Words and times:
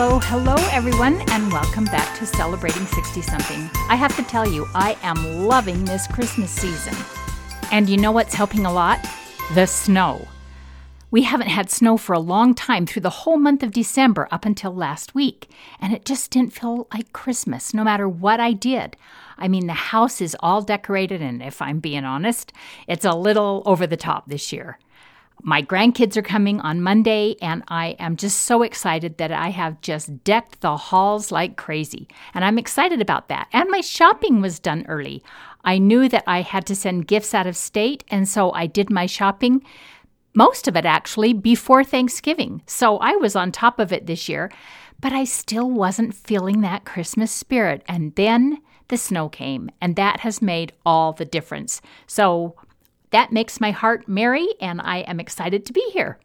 Hello, 0.00 0.20
hello, 0.20 0.54
everyone, 0.70 1.20
and 1.32 1.50
welcome 1.50 1.84
back 1.86 2.16
to 2.18 2.24
Celebrating 2.24 2.86
60 2.86 3.20
Something. 3.20 3.68
I 3.88 3.96
have 3.96 4.14
to 4.14 4.22
tell 4.22 4.48
you, 4.48 4.64
I 4.72 4.96
am 5.02 5.44
loving 5.44 5.84
this 5.84 6.06
Christmas 6.06 6.52
season. 6.52 6.94
And 7.72 7.88
you 7.88 7.96
know 7.96 8.12
what's 8.12 8.32
helping 8.32 8.64
a 8.64 8.72
lot? 8.72 9.04
The 9.54 9.66
snow. 9.66 10.28
We 11.10 11.22
haven't 11.22 11.48
had 11.48 11.68
snow 11.68 11.96
for 11.96 12.12
a 12.12 12.20
long 12.20 12.54
time 12.54 12.86
through 12.86 13.02
the 13.02 13.10
whole 13.10 13.38
month 13.38 13.64
of 13.64 13.72
December 13.72 14.28
up 14.30 14.44
until 14.44 14.72
last 14.72 15.16
week, 15.16 15.50
and 15.80 15.92
it 15.92 16.04
just 16.04 16.30
didn't 16.30 16.52
feel 16.52 16.86
like 16.94 17.12
Christmas 17.12 17.74
no 17.74 17.82
matter 17.82 18.08
what 18.08 18.38
I 18.38 18.52
did. 18.52 18.96
I 19.36 19.48
mean, 19.48 19.66
the 19.66 19.72
house 19.72 20.20
is 20.20 20.36
all 20.38 20.62
decorated, 20.62 21.20
and 21.20 21.42
if 21.42 21.60
I'm 21.60 21.80
being 21.80 22.04
honest, 22.04 22.52
it's 22.86 23.04
a 23.04 23.16
little 23.16 23.64
over 23.66 23.84
the 23.84 23.96
top 23.96 24.28
this 24.28 24.52
year. 24.52 24.78
My 25.42 25.62
grandkids 25.62 26.16
are 26.16 26.22
coming 26.22 26.60
on 26.60 26.82
Monday, 26.82 27.36
and 27.40 27.62
I 27.68 27.96
am 27.98 28.16
just 28.16 28.40
so 28.40 28.62
excited 28.62 29.18
that 29.18 29.30
I 29.30 29.50
have 29.50 29.80
just 29.80 30.24
decked 30.24 30.60
the 30.60 30.76
halls 30.76 31.30
like 31.30 31.56
crazy. 31.56 32.08
And 32.34 32.44
I'm 32.44 32.58
excited 32.58 33.00
about 33.00 33.28
that. 33.28 33.48
And 33.52 33.70
my 33.70 33.80
shopping 33.80 34.40
was 34.40 34.58
done 34.58 34.84
early. 34.88 35.22
I 35.64 35.78
knew 35.78 36.08
that 36.08 36.24
I 36.26 36.42
had 36.42 36.66
to 36.66 36.74
send 36.74 37.06
gifts 37.06 37.34
out 37.34 37.46
of 37.46 37.56
state, 37.56 38.04
and 38.08 38.28
so 38.28 38.52
I 38.52 38.66
did 38.66 38.90
my 38.90 39.06
shopping, 39.06 39.62
most 40.34 40.68
of 40.68 40.76
it 40.76 40.84
actually, 40.84 41.32
before 41.32 41.84
Thanksgiving. 41.84 42.62
So 42.66 42.98
I 42.98 43.12
was 43.12 43.36
on 43.36 43.52
top 43.52 43.78
of 43.78 43.92
it 43.92 44.06
this 44.06 44.28
year, 44.28 44.50
but 45.00 45.12
I 45.12 45.24
still 45.24 45.70
wasn't 45.70 46.14
feeling 46.14 46.60
that 46.62 46.84
Christmas 46.84 47.30
spirit. 47.30 47.82
And 47.86 48.14
then 48.16 48.58
the 48.88 48.96
snow 48.96 49.28
came, 49.28 49.70
and 49.80 49.94
that 49.96 50.20
has 50.20 50.42
made 50.42 50.72
all 50.84 51.12
the 51.12 51.24
difference. 51.24 51.80
So 52.06 52.56
that 53.10 53.32
makes 53.32 53.60
my 53.60 53.70
heart 53.70 54.08
merry, 54.08 54.48
and 54.60 54.80
I 54.82 54.98
am 54.98 55.20
excited 55.20 55.64
to 55.66 55.72
be 55.72 55.90
here. 55.92 56.18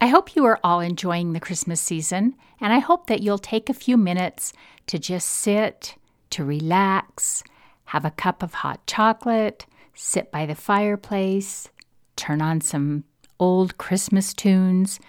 I 0.00 0.08
hope 0.08 0.36
you 0.36 0.44
are 0.44 0.60
all 0.62 0.80
enjoying 0.80 1.32
the 1.32 1.40
Christmas 1.40 1.80
season, 1.80 2.36
and 2.60 2.72
I 2.72 2.80
hope 2.80 3.06
that 3.06 3.22
you'll 3.22 3.38
take 3.38 3.70
a 3.70 3.74
few 3.74 3.96
minutes 3.96 4.52
to 4.88 4.98
just 4.98 5.28
sit, 5.28 5.94
to 6.30 6.44
relax, 6.44 7.42
have 7.86 8.04
a 8.04 8.10
cup 8.10 8.42
of 8.42 8.54
hot 8.54 8.86
chocolate, 8.86 9.64
sit 9.94 10.30
by 10.30 10.44
the 10.44 10.54
fireplace, 10.54 11.70
turn 12.14 12.42
on 12.42 12.60
some 12.60 13.04
old 13.40 13.78
Christmas 13.78 14.34
tunes, 14.34 15.00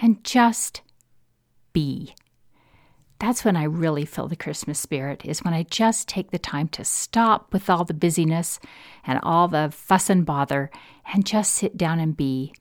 and 0.00 0.22
just 0.22 0.82
be. 1.72 2.14
That's 3.20 3.44
when 3.44 3.56
I 3.56 3.64
really 3.64 4.04
feel 4.04 4.28
the 4.28 4.36
Christmas 4.36 4.78
spirit, 4.78 5.24
is 5.24 5.42
when 5.42 5.52
I 5.52 5.64
just 5.64 6.08
take 6.08 6.30
the 6.30 6.38
time 6.38 6.68
to 6.68 6.84
stop 6.84 7.52
with 7.52 7.68
all 7.68 7.84
the 7.84 7.94
busyness 7.94 8.60
and 9.04 9.18
all 9.24 9.48
the 9.48 9.70
fuss 9.72 10.08
and 10.08 10.24
bother 10.24 10.70
and 11.12 11.26
just 11.26 11.54
sit 11.54 11.76
down 11.76 11.98
and 11.98 12.16
be. 12.16 12.54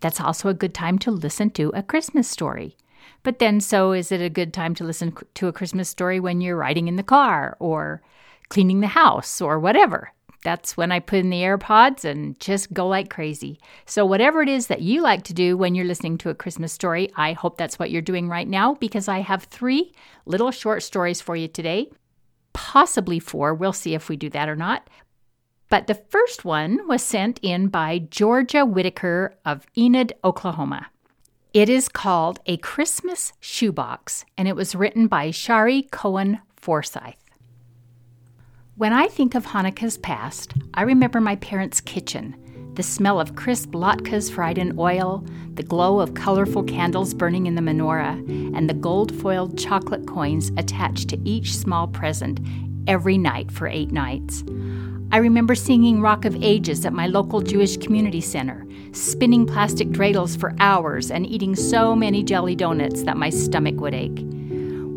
That's 0.00 0.20
also 0.20 0.48
a 0.48 0.54
good 0.54 0.72
time 0.74 0.98
to 1.00 1.10
listen 1.10 1.50
to 1.50 1.70
a 1.74 1.82
Christmas 1.82 2.28
story. 2.28 2.76
But 3.24 3.40
then, 3.40 3.60
so 3.60 3.92
is 3.92 4.12
it 4.12 4.20
a 4.20 4.30
good 4.30 4.52
time 4.52 4.74
to 4.76 4.84
listen 4.84 5.16
to 5.34 5.48
a 5.48 5.52
Christmas 5.52 5.88
story 5.88 6.20
when 6.20 6.40
you're 6.40 6.56
riding 6.56 6.86
in 6.86 6.96
the 6.96 7.02
car 7.02 7.56
or 7.58 8.02
cleaning 8.48 8.80
the 8.80 8.88
house 8.88 9.40
or 9.40 9.58
whatever? 9.58 10.12
That's 10.42 10.76
when 10.76 10.92
I 10.92 11.00
put 11.00 11.20
in 11.20 11.30
the 11.30 11.42
AirPods 11.42 12.04
and 12.04 12.38
just 12.40 12.72
go 12.72 12.86
like 12.88 13.10
crazy. 13.10 13.60
So, 13.86 14.04
whatever 14.04 14.42
it 14.42 14.48
is 14.48 14.66
that 14.66 14.82
you 14.82 15.02
like 15.02 15.22
to 15.24 15.34
do 15.34 15.56
when 15.56 15.74
you're 15.74 15.84
listening 15.84 16.18
to 16.18 16.30
a 16.30 16.34
Christmas 16.34 16.72
story, 16.72 17.10
I 17.16 17.32
hope 17.32 17.56
that's 17.56 17.78
what 17.78 17.90
you're 17.90 18.02
doing 18.02 18.28
right 18.28 18.48
now 18.48 18.74
because 18.74 19.08
I 19.08 19.20
have 19.20 19.44
three 19.44 19.92
little 20.26 20.50
short 20.50 20.82
stories 20.82 21.20
for 21.20 21.36
you 21.36 21.48
today. 21.48 21.90
Possibly 22.52 23.18
four. 23.18 23.54
We'll 23.54 23.72
see 23.72 23.94
if 23.94 24.08
we 24.08 24.16
do 24.16 24.28
that 24.30 24.48
or 24.48 24.56
not. 24.56 24.88
But 25.68 25.86
the 25.86 25.94
first 25.94 26.44
one 26.44 26.86
was 26.86 27.02
sent 27.02 27.38
in 27.42 27.68
by 27.68 28.00
Georgia 28.10 28.66
Whitaker 28.66 29.34
of 29.46 29.64
Enid, 29.76 30.12
Oklahoma. 30.22 30.88
It 31.54 31.68
is 31.68 31.88
called 31.88 32.40
A 32.46 32.56
Christmas 32.58 33.32
Shoebox, 33.40 34.24
and 34.36 34.48
it 34.48 34.56
was 34.56 34.74
written 34.74 35.06
by 35.06 35.30
Shari 35.30 35.82
Cohen 35.82 36.40
Forsyth. 36.56 37.21
When 38.76 38.94
I 38.94 39.06
think 39.06 39.34
of 39.34 39.44
Hanukkah's 39.44 39.98
past, 39.98 40.54
I 40.72 40.82
remember 40.82 41.20
my 41.20 41.36
parents' 41.36 41.82
kitchen, 41.82 42.34
the 42.72 42.82
smell 42.82 43.20
of 43.20 43.36
crisp 43.36 43.72
latkes 43.72 44.32
fried 44.32 44.56
in 44.56 44.78
oil, 44.78 45.22
the 45.52 45.62
glow 45.62 46.00
of 46.00 46.14
colorful 46.14 46.62
candles 46.64 47.12
burning 47.12 47.46
in 47.46 47.54
the 47.54 47.60
menorah, 47.60 48.16
and 48.56 48.70
the 48.70 48.74
gold 48.74 49.14
foiled 49.14 49.58
chocolate 49.58 50.06
coins 50.06 50.50
attached 50.56 51.10
to 51.10 51.20
each 51.22 51.54
small 51.54 51.86
present 51.86 52.40
every 52.86 53.18
night 53.18 53.52
for 53.52 53.66
eight 53.66 53.92
nights. 53.92 54.42
I 55.12 55.18
remember 55.18 55.54
singing 55.54 56.00
Rock 56.00 56.24
of 56.24 56.42
Ages 56.42 56.86
at 56.86 56.94
my 56.94 57.06
local 57.08 57.42
Jewish 57.42 57.76
community 57.76 58.22
center, 58.22 58.66
spinning 58.92 59.44
plastic 59.44 59.88
dreidels 59.88 60.34
for 60.40 60.54
hours, 60.60 61.10
and 61.10 61.26
eating 61.26 61.54
so 61.54 61.94
many 61.94 62.22
jelly 62.22 62.56
donuts 62.56 63.02
that 63.02 63.18
my 63.18 63.28
stomach 63.28 63.78
would 63.82 63.92
ache. 63.92 64.24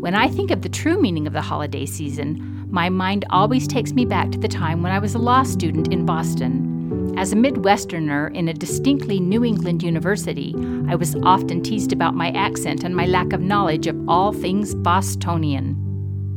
When 0.00 0.14
I 0.14 0.28
think 0.28 0.50
of 0.50 0.62
the 0.62 0.68
true 0.68 1.00
meaning 1.00 1.26
of 1.26 1.32
the 1.32 1.40
holiday 1.40 1.86
season, 1.86 2.66
my 2.70 2.90
mind 2.90 3.24
always 3.30 3.66
takes 3.66 3.92
me 3.92 4.04
back 4.04 4.30
to 4.30 4.38
the 4.38 4.46
time 4.46 4.82
when 4.82 4.92
I 4.92 4.98
was 4.98 5.14
a 5.14 5.18
law 5.18 5.42
student 5.42 5.92
in 5.92 6.04
Boston. 6.04 7.14
As 7.16 7.32
a 7.32 7.36
Midwesterner 7.36 8.32
in 8.34 8.48
a 8.48 8.52
distinctly 8.52 9.18
New 9.18 9.42
England 9.42 9.82
university, 9.82 10.54
I 10.86 10.96
was 10.96 11.16
often 11.22 11.62
teased 11.62 11.94
about 11.94 12.14
my 12.14 12.30
accent 12.32 12.84
and 12.84 12.94
my 12.94 13.06
lack 13.06 13.32
of 13.32 13.40
knowledge 13.40 13.86
of 13.86 13.96
all 14.06 14.34
things 14.34 14.74
Bostonian. 14.74 15.74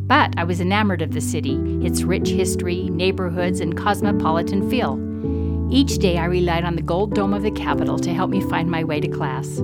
But 0.07 0.33
I 0.37 0.45
was 0.45 0.61
enamored 0.61 1.01
of 1.01 1.11
the 1.11 1.21
city, 1.21 1.59
its 1.85 2.03
rich 2.03 2.29
history, 2.29 2.89
neighborhoods, 2.89 3.59
and 3.59 3.77
cosmopolitan 3.77 4.69
feel. 4.69 4.97
Each 5.69 5.97
day 5.97 6.17
I 6.17 6.25
relied 6.25 6.63
on 6.63 6.75
the 6.77 6.81
gold 6.81 7.13
dome 7.13 7.33
of 7.33 7.43
the 7.43 7.51
Capitol 7.51 7.99
to 7.99 8.13
help 8.13 8.31
me 8.31 8.41
find 8.41 8.71
my 8.71 8.85
way 8.85 9.01
to 9.01 9.07
class. 9.07 9.59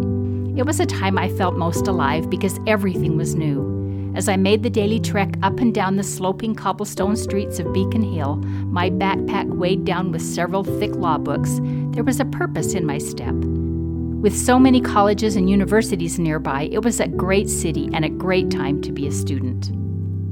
It 0.58 0.66
was 0.66 0.80
a 0.80 0.86
time 0.86 1.18
I 1.18 1.30
felt 1.30 1.56
most 1.56 1.88
alive 1.88 2.30
because 2.30 2.60
everything 2.68 3.16
was 3.16 3.36
new. 3.36 3.75
As 4.16 4.30
I 4.30 4.38
made 4.38 4.64
the 4.64 4.70
daily 4.70 5.02
trek 5.02 5.36
up 5.44 5.60
and 5.60 5.74
down 5.74 5.98
the 5.98 6.04
sloping 6.04 6.56
cobblestone 6.56 7.18
streets 7.18 7.60
of 7.60 7.74
Beacon 7.74 8.02
Hill, 8.02 8.38
my 8.38 8.90
backpack 8.90 9.50
weighed 9.50 9.84
down 9.84 10.14
with 10.14 10.22
several 10.22 10.64
thick 10.64 10.96
law 10.96 11.18
books, 11.18 11.60
there 11.92 12.04
was 12.04 12.22
a 12.22 12.26
purpose 12.26 12.76
in 12.76 12.86
my 12.86 12.98
step. 12.98 13.34
With 13.34 14.34
so 14.34 14.58
many 14.58 14.80
colleges 14.80 15.36
and 15.36 15.50
universities 15.50 16.18
nearby, 16.18 16.70
it 16.72 16.82
was 16.82 17.02
a 17.02 17.10
great 17.10 17.50
city 17.50 17.90
and 17.94 18.06
a 18.06 18.10
great 18.10 18.50
time 18.50 18.82
to 18.84 18.94
be 18.94 19.06
a 19.06 19.12
student. 19.12 19.72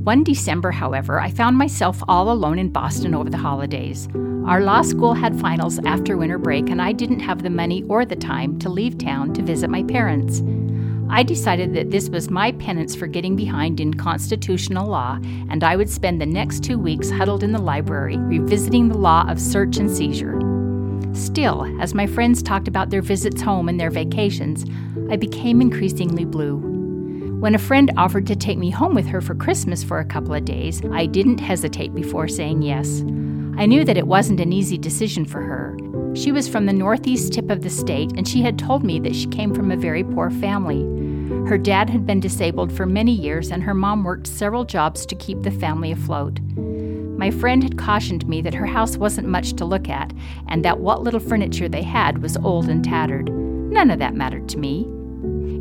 One 0.04 0.24
December, 0.24 0.72
however, 0.72 1.20
I 1.20 1.30
found 1.30 1.58
myself 1.58 2.02
all 2.08 2.32
alone 2.32 2.60
in 2.60 2.70
Boston 2.70 3.14
over 3.14 3.30
the 3.30 3.38
holidays. 3.38 4.08
Our 4.46 4.62
law 4.62 4.82
school 4.82 5.14
had 5.14 5.40
finals 5.40 5.80
after 5.86 6.16
winter 6.16 6.38
break, 6.38 6.70
and 6.70 6.82
I 6.82 6.94
didn't 6.94 7.20
have 7.20 7.44
the 7.44 7.50
money 7.50 7.84
or 7.90 8.06
the 8.06 8.16
time 8.16 8.60
to 8.60 8.70
leave 8.70 8.98
town 8.98 9.34
to 9.34 9.42
visit 9.42 9.70
my 9.70 9.84
parents. 9.84 10.42
I 11.14 11.22
decided 11.22 11.76
that 11.76 11.92
this 11.92 12.10
was 12.10 12.32
my 12.32 12.54
penance 12.54 12.96
for 12.96 13.06
getting 13.06 13.36
behind 13.36 13.80
in 13.80 13.94
constitutional 13.94 14.88
law, 14.88 15.20
and 15.48 15.64
I 15.64 15.76
would 15.76 15.88
spend 15.88 16.20
the 16.20 16.26
next 16.26 16.64
two 16.64 16.80
weeks 16.80 17.12
huddled 17.12 17.44
in 17.44 17.52
the 17.52 17.62
library 17.62 18.18
revisiting 18.18 18.90
the 18.90 18.98
law 18.98 19.24
of 19.30 19.40
search 19.40 19.78
and 19.78 19.92
seizure. 19.92 20.40
Still, 21.14 21.66
as 21.80 21.94
my 21.94 22.08
friends 22.08 22.42
talked 22.42 22.68
about 22.68 22.90
their 22.90 23.04
visits 23.04 23.44
home 23.44 23.70
and 23.70 23.80
their 23.80 23.92
vacations, 23.92 24.66
I 25.12 25.18
became 25.18 25.62
increasingly 25.62 26.26
blue. 26.26 26.58
When 27.40 27.54
a 27.54 27.60
friend 27.60 27.92
offered 27.96 28.26
to 28.26 28.36
take 28.36 28.58
me 28.58 28.72
home 28.72 28.96
with 28.96 29.06
her 29.06 29.22
for 29.22 29.36
Christmas 29.36 29.84
for 29.84 30.00
a 30.00 30.06
couple 30.06 30.34
of 30.34 30.46
days, 30.46 30.82
I 30.94 31.06
didn't 31.06 31.38
hesitate 31.38 31.94
before 31.94 32.28
saying 32.28 32.64
yes. 32.64 33.02
I 33.56 33.68
knew 33.68 33.86
that 33.86 33.98
it 33.98 34.08
wasn't 34.08 34.40
an 34.40 34.52
easy 34.52 34.80
decision 34.80 35.26
for 35.26 35.42
her. 35.42 35.78
She 36.16 36.32
was 36.32 36.48
from 36.48 36.66
the 36.66 36.74
northeast 36.74 37.34
tip 37.34 37.50
of 37.50 37.62
the 37.62 37.70
state, 37.70 38.12
and 38.16 38.28
she 38.28 38.42
had 38.42 38.60
told 38.60 38.84
me 38.84 39.00
that 39.00 39.16
she 39.16 39.26
came 39.28 39.54
from 39.54 39.72
a 39.72 39.78
very 39.78 40.04
poor 40.04 40.30
family. 40.30 40.84
Her 41.50 41.58
dad 41.58 41.90
had 41.90 42.06
been 42.06 42.20
disabled 42.20 42.72
for 42.72 42.86
many 42.86 43.12
years, 43.12 43.52
and 43.52 43.64
her 43.64 43.74
mom 43.74 44.04
worked 44.04 44.28
several 44.28 44.64
jobs 44.64 45.06
to 45.08 45.16
keep 45.16 45.42
the 45.42 45.52
family 45.52 45.92
afloat. 45.92 46.40
My 47.18 47.32
friend 47.32 47.64
had 47.64 47.78
cautioned 47.78 48.28
me 48.28 48.42
that 48.42 48.54
her 48.54 48.66
house 48.66 48.96
wasn't 48.96 49.28
much 49.28 49.54
to 49.54 49.66
look 49.66 49.90
at, 49.90 50.14
and 50.48 50.64
that 50.64 50.80
what 50.80 51.02
little 51.02 51.20
furniture 51.20 51.68
they 51.68 51.84
had 51.84 52.22
was 52.22 52.38
old 52.38 52.70
and 52.70 52.84
tattered. 52.84 53.32
None 53.32 53.90
of 53.90 54.00
that 54.00 54.16
mattered 54.16 54.48
to 54.50 54.60
me. 54.60 54.88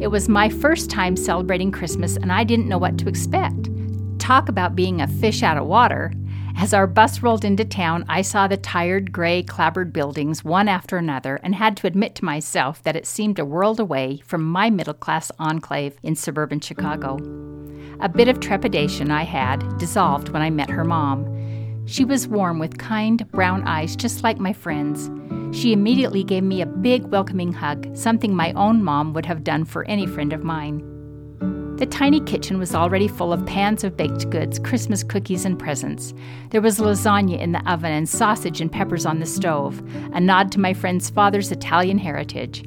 It 0.02 0.10
was 0.10 0.28
my 0.28 0.48
first 0.48 0.90
time 0.90 1.16
celebrating 1.16 1.70
Christmas, 1.70 2.16
and 2.16 2.31
I 2.31 2.44
didn't 2.44 2.69
know 2.69 2.78
what 2.78 2.98
to 2.98 3.08
expect. 3.08 3.70
Talk 4.19 4.48
about 4.48 4.76
being 4.76 5.00
a 5.00 5.08
fish 5.08 5.43
out 5.43 5.56
of 5.56 5.66
water. 5.66 6.12
As 6.56 6.75
our 6.75 6.87
bus 6.87 7.22
rolled 7.22 7.44
into 7.44 7.64
town, 7.64 8.04
I 8.08 8.22
saw 8.22 8.46
the 8.46 8.56
tired, 8.56 9.12
gray, 9.12 9.43
clapboard 9.43 9.93
buildings 9.93 10.44
one 10.44 10.69
after 10.69 10.96
another 10.96 11.40
and 11.43 11.54
had 11.54 11.76
to 11.78 11.87
admit 11.87 12.14
to 12.16 12.25
myself 12.25 12.82
that 12.82 12.96
it 12.96 13.06
seemed 13.06 13.38
a 13.38 13.44
world 13.44 13.81
away 13.81 14.20
from 14.25 14.43
my 14.43 14.70
middle 14.70 14.94
class 14.94 15.32
enclave 15.38 15.99
in 16.02 16.14
suburban 16.14 16.60
Chicago. 16.60 17.16
A 18.00 18.08
bit 18.08 18.28
of 18.28 18.40
trepidation 18.40 19.10
I 19.10 19.25
had 19.25 19.78
dissolved 19.78 20.28
when 20.28 20.43
I 20.43 20.50
met 20.50 20.70
her 20.70 20.84
mom. 20.84 21.87
She 21.87 22.04
was 22.04 22.28
warm 22.28 22.58
with 22.58 22.78
kind 22.78 23.28
brown 23.32 23.66
eyes, 23.66 23.96
just 23.96 24.22
like 24.22 24.38
my 24.38 24.52
friend's. 24.52 25.10
She 25.56 25.72
immediately 25.72 26.22
gave 26.22 26.43
me 26.43 26.62
a 26.62 26.66
big 26.66 27.05
welcoming 27.06 27.52
hug, 27.52 27.96
something 27.96 28.34
my 28.34 28.52
own 28.52 28.82
mom 28.82 29.14
would 29.14 29.26
have 29.26 29.44
done 29.44 29.64
for 29.64 29.84
any 29.84 30.06
friend 30.06 30.32
of 30.32 30.44
mine. 30.44 30.92
The 31.82 31.87
tiny 31.87 32.20
kitchen 32.20 32.61
was 32.61 32.76
already 32.76 33.08
full 33.08 33.32
of 33.32 33.44
pans 33.44 33.82
of 33.82 33.96
baked 33.96 34.31
goods, 34.31 34.61
Christmas 34.61 35.02
cookies, 35.02 35.44
and 35.44 35.58
presents. 35.58 36.14
There 36.50 36.61
was 36.61 36.79
lasagna 36.79 37.40
in 37.40 37.50
the 37.50 37.69
oven 37.69 37.90
and 37.90 38.08
sausage 38.08 38.61
and 38.61 38.70
peppers 38.70 39.05
on 39.05 39.19
the 39.19 39.26
stove, 39.26 39.82
a 40.12 40.20
nod 40.20 40.52
to 40.52 40.61
my 40.61 40.75
friend's 40.75 41.11
father's 41.11 41.50
Italian 41.50 41.99
heritage. 41.99 42.64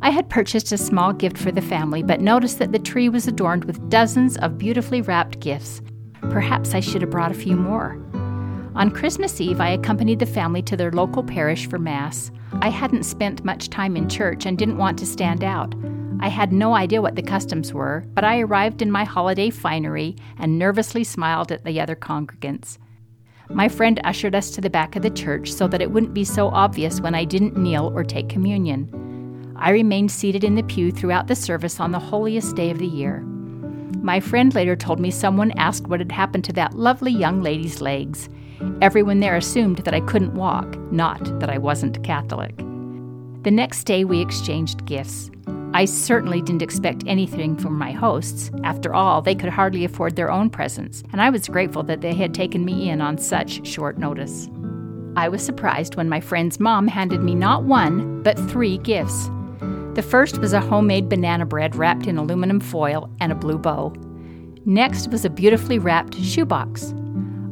I 0.00 0.10
had 0.10 0.30
purchased 0.30 0.70
a 0.70 0.78
small 0.78 1.12
gift 1.12 1.38
for 1.38 1.50
the 1.50 1.60
family, 1.60 2.04
but 2.04 2.20
noticed 2.20 2.60
that 2.60 2.70
the 2.70 2.78
tree 2.78 3.08
was 3.08 3.26
adorned 3.26 3.64
with 3.64 3.90
dozens 3.90 4.36
of 4.36 4.58
beautifully 4.58 5.02
wrapped 5.02 5.40
gifts. 5.40 5.82
Perhaps 6.30 6.72
I 6.72 6.78
should 6.78 7.02
have 7.02 7.10
brought 7.10 7.32
a 7.32 7.34
few 7.34 7.56
more. 7.56 8.00
On 8.76 8.92
Christmas 8.92 9.40
Eve, 9.40 9.60
I 9.60 9.70
accompanied 9.70 10.20
the 10.20 10.26
family 10.26 10.62
to 10.62 10.76
their 10.76 10.92
local 10.92 11.24
parish 11.24 11.68
for 11.68 11.80
Mass. 11.80 12.30
I 12.60 12.68
hadn't 12.68 13.02
spent 13.02 13.44
much 13.44 13.70
time 13.70 13.96
in 13.96 14.08
church 14.08 14.46
and 14.46 14.56
didn't 14.56 14.78
want 14.78 15.00
to 15.00 15.06
stand 15.06 15.42
out. 15.42 15.74
I 16.22 16.28
had 16.28 16.52
no 16.52 16.74
idea 16.74 17.02
what 17.02 17.16
the 17.16 17.22
customs 17.22 17.74
were, 17.74 18.04
but 18.14 18.22
I 18.22 18.38
arrived 18.38 18.80
in 18.80 18.92
my 18.92 19.02
holiday 19.02 19.50
finery 19.50 20.14
and 20.38 20.56
nervously 20.56 21.02
smiled 21.02 21.50
at 21.50 21.64
the 21.64 21.80
other 21.80 21.96
congregants. 21.96 22.78
My 23.48 23.68
friend 23.68 24.00
ushered 24.04 24.36
us 24.36 24.52
to 24.52 24.60
the 24.60 24.70
back 24.70 24.94
of 24.94 25.02
the 25.02 25.10
church 25.10 25.52
so 25.52 25.66
that 25.66 25.82
it 25.82 25.90
wouldn't 25.90 26.14
be 26.14 26.22
so 26.22 26.46
obvious 26.50 27.00
when 27.00 27.16
I 27.16 27.24
didn't 27.24 27.56
kneel 27.56 27.90
or 27.92 28.04
take 28.04 28.28
communion. 28.28 29.52
I 29.56 29.70
remained 29.70 30.12
seated 30.12 30.44
in 30.44 30.54
the 30.54 30.62
pew 30.62 30.92
throughout 30.92 31.26
the 31.26 31.34
service 31.34 31.80
on 31.80 31.90
the 31.90 31.98
holiest 31.98 32.54
day 32.54 32.70
of 32.70 32.78
the 32.78 32.86
year. 32.86 33.22
My 34.00 34.20
friend 34.20 34.54
later 34.54 34.76
told 34.76 35.00
me 35.00 35.10
someone 35.10 35.50
asked 35.58 35.88
what 35.88 35.98
had 35.98 36.12
happened 36.12 36.44
to 36.44 36.52
that 36.52 36.74
lovely 36.74 37.10
young 37.10 37.42
lady's 37.42 37.80
legs. 37.80 38.28
Everyone 38.80 39.18
there 39.18 39.36
assumed 39.36 39.78
that 39.78 39.94
I 39.94 40.00
couldn't 40.00 40.34
walk, 40.34 40.78
not 40.92 41.40
that 41.40 41.50
I 41.50 41.58
wasn't 41.58 42.04
Catholic. 42.04 42.56
The 43.42 43.50
next 43.50 43.84
day, 43.84 44.04
we 44.04 44.20
exchanged 44.20 44.86
gifts. 44.86 45.28
I 45.74 45.86
certainly 45.86 46.42
didn't 46.42 46.60
expect 46.60 47.04
anything 47.06 47.56
from 47.56 47.78
my 47.78 47.92
hosts. 47.92 48.50
After 48.62 48.94
all, 48.94 49.22
they 49.22 49.34
could 49.34 49.48
hardly 49.48 49.84
afford 49.84 50.16
their 50.16 50.30
own 50.30 50.50
presents, 50.50 51.02
and 51.12 51.22
I 51.22 51.30
was 51.30 51.48
grateful 51.48 51.82
that 51.84 52.02
they 52.02 52.14
had 52.14 52.34
taken 52.34 52.64
me 52.64 52.90
in 52.90 53.00
on 53.00 53.16
such 53.16 53.66
short 53.66 53.96
notice. 53.96 54.50
I 55.16 55.30
was 55.30 55.42
surprised 55.42 55.96
when 55.96 56.10
my 56.10 56.20
friend's 56.20 56.60
mom 56.60 56.88
handed 56.88 57.22
me 57.22 57.34
not 57.34 57.64
one, 57.64 58.22
but 58.22 58.38
three 58.50 58.76
gifts. 58.78 59.30
The 59.94 60.06
first 60.06 60.38
was 60.38 60.52
a 60.52 60.60
homemade 60.60 61.08
banana 61.08 61.46
bread 61.46 61.74
wrapped 61.74 62.06
in 62.06 62.18
aluminum 62.18 62.60
foil 62.60 63.10
and 63.20 63.32
a 63.32 63.34
blue 63.34 63.58
bow. 63.58 63.94
Next 64.66 65.10
was 65.10 65.24
a 65.24 65.30
beautifully 65.30 65.78
wrapped 65.78 66.16
shoebox. 66.16 66.94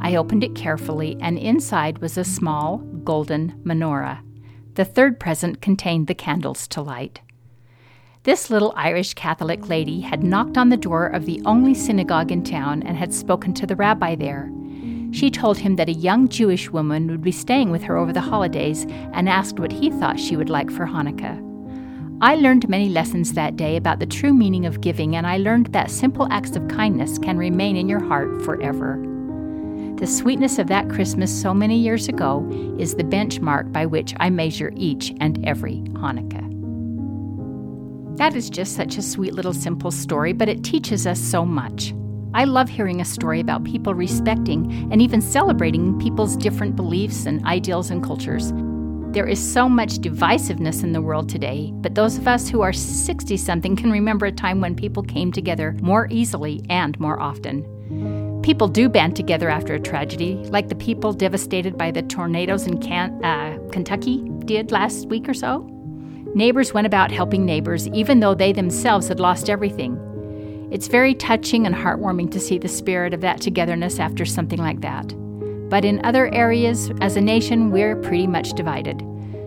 I 0.01 0.17
opened 0.17 0.45
it 0.45 0.55
carefully, 0.55 1.17
and 1.21 1.39
inside 1.39 1.99
was 1.99 2.19
a 2.19 2.25
small 2.25 2.79
golden 3.05 3.53
menorah. 3.65 4.21
The 4.75 4.85
third 4.85 5.19
present 5.19 5.61
contained 5.61 6.07
the 6.07 6.15
candles 6.15 6.69
to 6.69 6.83
light. 6.83 7.21
This 8.23 8.51
little 8.51 8.75
Irish 8.77 9.15
Catholic 9.15 9.71
lady 9.71 10.03
had 10.03 10.23
knocked 10.23 10.59
on 10.59 10.69
the 10.69 10.77
door 10.77 11.07
of 11.07 11.25
the 11.25 11.41
only 11.47 11.73
synagogue 11.73 12.31
in 12.31 12.45
town 12.45 12.83
and 12.83 12.95
had 12.95 13.15
spoken 13.15 13.55
to 13.55 13.67
the 13.67 13.77
rabbi 13.77 14.15
there. 14.15 14.53
She 15.11 15.31
told 15.31 15.57
him 15.57 15.77
that 15.77 15.89
a 15.89 15.95
young 15.95 16.29
Jewish 16.29 16.69
woman 16.69 17.07
would 17.07 17.23
be 17.23 17.33
staying 17.33 17.71
with 17.71 17.83
her 17.85 17.97
over 17.97 18.13
the 18.13 18.21
holidays 18.21 18.85
and 19.15 19.27
asked 19.27 19.59
what 19.59 19.73
he 19.73 19.89
thought 19.89 20.21
she 20.21 20.37
would 20.37 20.51
like 20.51 20.71
for 20.71 20.85
Hanukkah. 20.85 21.41
I 22.21 22.35
learned 22.35 22.69
many 22.69 22.91
lessons 22.91 23.33
that 23.33 23.57
day 23.57 23.77
about 23.77 24.01
the 24.01 24.07
true 24.07 24.35
meaning 24.35 24.67
of 24.67 24.83
giving, 24.83 25.17
and 25.17 25.27
I 25.27 25.39
learned 25.39 25.69
that 25.69 25.91
simple 25.91 26.31
acts 26.31 26.57
of 26.57 26.69
kindness 26.69 27.17
can 27.19 27.39
remain 27.39 27.75
in 27.75 27.89
your 27.89 28.05
heart 28.05 28.43
forever. 28.43 28.99
The 29.97 30.07
sweetness 30.07 30.59
of 30.59 30.67
that 30.67 30.91
Christmas 30.91 31.33
so 31.33 31.55
many 31.55 31.79
years 31.79 32.07
ago 32.09 32.47
is 32.79 32.95
the 32.95 33.03
benchmark 33.03 33.73
by 33.73 33.87
which 33.87 34.13
I 34.21 34.29
measure 34.29 34.73
each 34.77 35.15
and 35.21 35.43
every 35.47 35.77
Hanukkah. 35.95 36.50
That 38.21 38.37
is 38.37 38.51
just 38.51 38.77
such 38.77 38.99
a 38.99 39.03
sweet 39.03 39.33
little 39.33 39.55
simple 39.55 39.91
story, 39.91 40.35
but 40.35 40.47
it 40.47 40.63
teaches 40.63 41.07
us 41.07 41.19
so 41.19 41.43
much. 41.43 41.95
I 42.35 42.45
love 42.45 42.69
hearing 42.69 43.01
a 43.01 43.05
story 43.07 43.41
about 43.41 43.65
people 43.65 43.95
respecting 43.95 44.93
and 44.93 45.01
even 45.01 45.23
celebrating 45.23 45.99
people's 45.99 46.37
different 46.37 46.77
beliefs 46.77 47.25
and 47.25 47.43
ideals 47.47 47.91
and 47.91 48.05
cultures. 48.05 48.53
There 49.15 49.27
is 49.27 49.41
so 49.41 49.71
much 49.71 50.01
divisiveness 50.01 50.83
in 50.83 50.93
the 50.93 51.01
world 51.01 51.31
today, 51.31 51.73
but 51.77 51.95
those 51.95 52.19
of 52.19 52.29
us 52.29 52.47
who 52.47 52.61
are 52.61 52.75
60 52.75 53.39
something 53.39 53.75
can 53.75 53.91
remember 53.91 54.27
a 54.27 54.33
time 54.33 54.61
when 54.61 54.77
people 54.77 55.03
came 55.03 55.33
together 55.33 55.75
more 55.81 56.07
easily 56.11 56.61
and 56.69 57.01
more 57.01 57.19
often. 57.19 58.43
People 58.43 58.69
do 58.69 58.91
band 58.91 59.17
together 59.17 59.49
after 59.49 59.73
a 59.73 59.81
tragedy, 59.81 60.35
like 60.51 60.69
the 60.69 60.75
people 60.75 61.15
devastated 61.15 61.79
by 61.79 61.91
the 61.91 62.03
tornadoes 62.03 62.67
in 62.67 62.83
Can- 62.83 63.25
uh, 63.25 63.59
Kentucky 63.73 64.29
did 64.45 64.73
last 64.73 65.09
week 65.09 65.27
or 65.27 65.33
so. 65.33 65.80
Neighbors 66.35 66.73
went 66.73 66.87
about 66.87 67.11
helping 67.11 67.44
neighbors, 67.44 67.88
even 67.88 68.21
though 68.21 68.35
they 68.35 68.53
themselves 68.53 69.09
had 69.09 69.19
lost 69.19 69.50
everything. 69.50 69.99
It's 70.71 70.87
very 70.87 71.15
touching 71.15 71.67
and 71.67 71.75
heartwarming 71.75 72.31
to 72.31 72.41
see 72.41 72.56
the 72.56 72.69
spirit 72.69 73.12
of 73.12 73.21
that 73.23 73.41
togetherness 73.41 73.99
after 73.99 74.25
something 74.25 74.61
like 74.61 74.81
that. 74.82 75.12
But 75.69 75.85
in 75.85 76.05
other 76.05 76.32
areas, 76.32 76.93
as 77.00 77.17
a 77.17 77.21
nation, 77.21 77.73
we're 77.73 77.97
pretty 77.97 78.29
much 78.29 78.53
divided. 78.53 79.03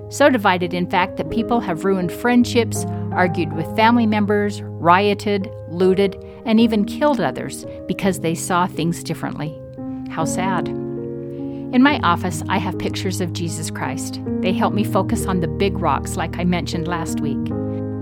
So 0.10 0.30
divided, 0.30 0.74
in 0.74 0.90
fact, 0.90 1.16
that 1.18 1.32
people 1.32 1.62
have 1.62 1.86
ruined 1.86 2.12
friendships, 2.12 2.84
argued 3.14 3.54
with 3.54 3.76
family 3.78 4.06
members, 4.06 4.62
rioted, 4.62 5.50
looted, 5.70 6.16
and 6.46 6.60
even 6.60 6.84
killed 6.84 7.22
others 7.22 7.66
because 7.88 8.20
they 8.20 8.36
saw 8.36 8.68
things 8.68 9.04
differently. 9.04 9.58
How 10.10 10.26
sad. 10.26 10.83
In 11.74 11.82
my 11.82 12.00
office, 12.04 12.44
I 12.50 12.60
have 12.60 12.78
pictures 12.78 13.20
of 13.20 13.34
Jesus 13.34 13.72
Christ. 13.72 14.22
They 14.42 14.54
help 14.54 14.76
me 14.76 14.84
focus 14.84 15.26
on 15.26 15.40
the 15.40 15.48
big 15.48 15.76
rocks, 15.80 16.16
like 16.16 16.38
I 16.38 16.44
mentioned 16.44 16.88
last 16.88 17.20
week. 17.20 17.44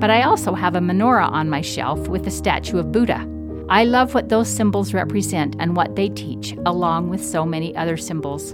But 0.01 0.09
I 0.09 0.23
also 0.23 0.53
have 0.53 0.75
a 0.75 0.79
menorah 0.79 1.31
on 1.31 1.49
my 1.49 1.61
shelf 1.61 2.09
with 2.09 2.27
a 2.27 2.31
statue 2.31 2.79
of 2.79 2.91
Buddha. 2.91 3.25
I 3.69 3.85
love 3.85 4.13
what 4.13 4.27
those 4.27 4.49
symbols 4.49 4.93
represent 4.93 5.55
and 5.57 5.73
what 5.73 5.95
they 5.95 6.09
teach, 6.09 6.53
along 6.65 7.09
with 7.09 7.23
so 7.23 7.45
many 7.45 7.73
other 7.77 7.95
symbols. 7.95 8.53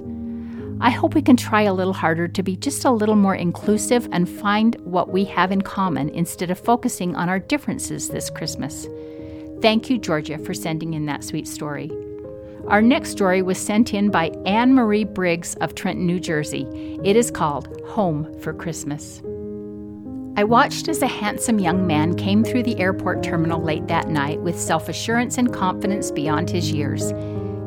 I 0.82 0.92
hope 0.92 1.16
we 1.16 1.24
can 1.24 1.36
try 1.36 1.64
a 1.64 1.74
little 1.74 1.94
harder 1.94 2.28
to 2.28 2.44
be 2.44 2.56
just 2.56 2.86
a 2.86 2.92
little 2.92 3.16
more 3.16 3.34
inclusive 3.34 4.08
and 4.12 4.30
find 4.30 4.76
what 4.82 5.10
we 5.10 5.24
have 5.26 5.52
in 5.52 5.64
common 5.64 6.10
instead 6.10 6.52
of 6.52 6.60
focusing 6.60 7.16
on 7.16 7.28
our 7.28 7.40
differences 7.40 8.10
this 8.10 8.30
Christmas. 8.30 8.88
Thank 9.64 9.90
you, 9.90 9.98
Georgia, 9.98 10.38
for 10.38 10.54
sending 10.54 10.94
in 10.94 11.08
that 11.08 11.24
sweet 11.24 11.48
story. 11.48 11.92
Our 12.68 12.82
next 12.82 13.12
story 13.12 13.42
was 13.42 13.58
sent 13.58 13.94
in 13.94 14.12
by 14.12 14.26
Anne 14.46 14.74
Marie 14.74 15.06
Briggs 15.06 15.56
of 15.62 15.74
Trenton, 15.74 16.06
New 16.06 16.20
Jersey. 16.20 16.68
It 17.02 17.16
is 17.16 17.32
called 17.32 17.82
Home 17.88 18.38
for 18.42 18.54
Christmas. 18.54 19.22
I 20.36 20.44
watched 20.44 20.90
as 20.90 21.02
a 21.02 21.08
handsome 21.08 21.60
young 21.60 21.88
man 21.88 22.14
came 22.16 22.44
through 22.44 22.64
the 22.64 22.78
airport 22.78 23.24
terminal 23.24 23.62
late 23.62 23.88
that 23.88 24.10
night 24.10 24.42
with 24.42 24.60
self 24.60 24.90
assurance 24.90 25.38
and 25.38 25.54
confidence 25.54 26.12
beyond 26.12 26.50
his 26.50 26.70
years. 26.70 27.14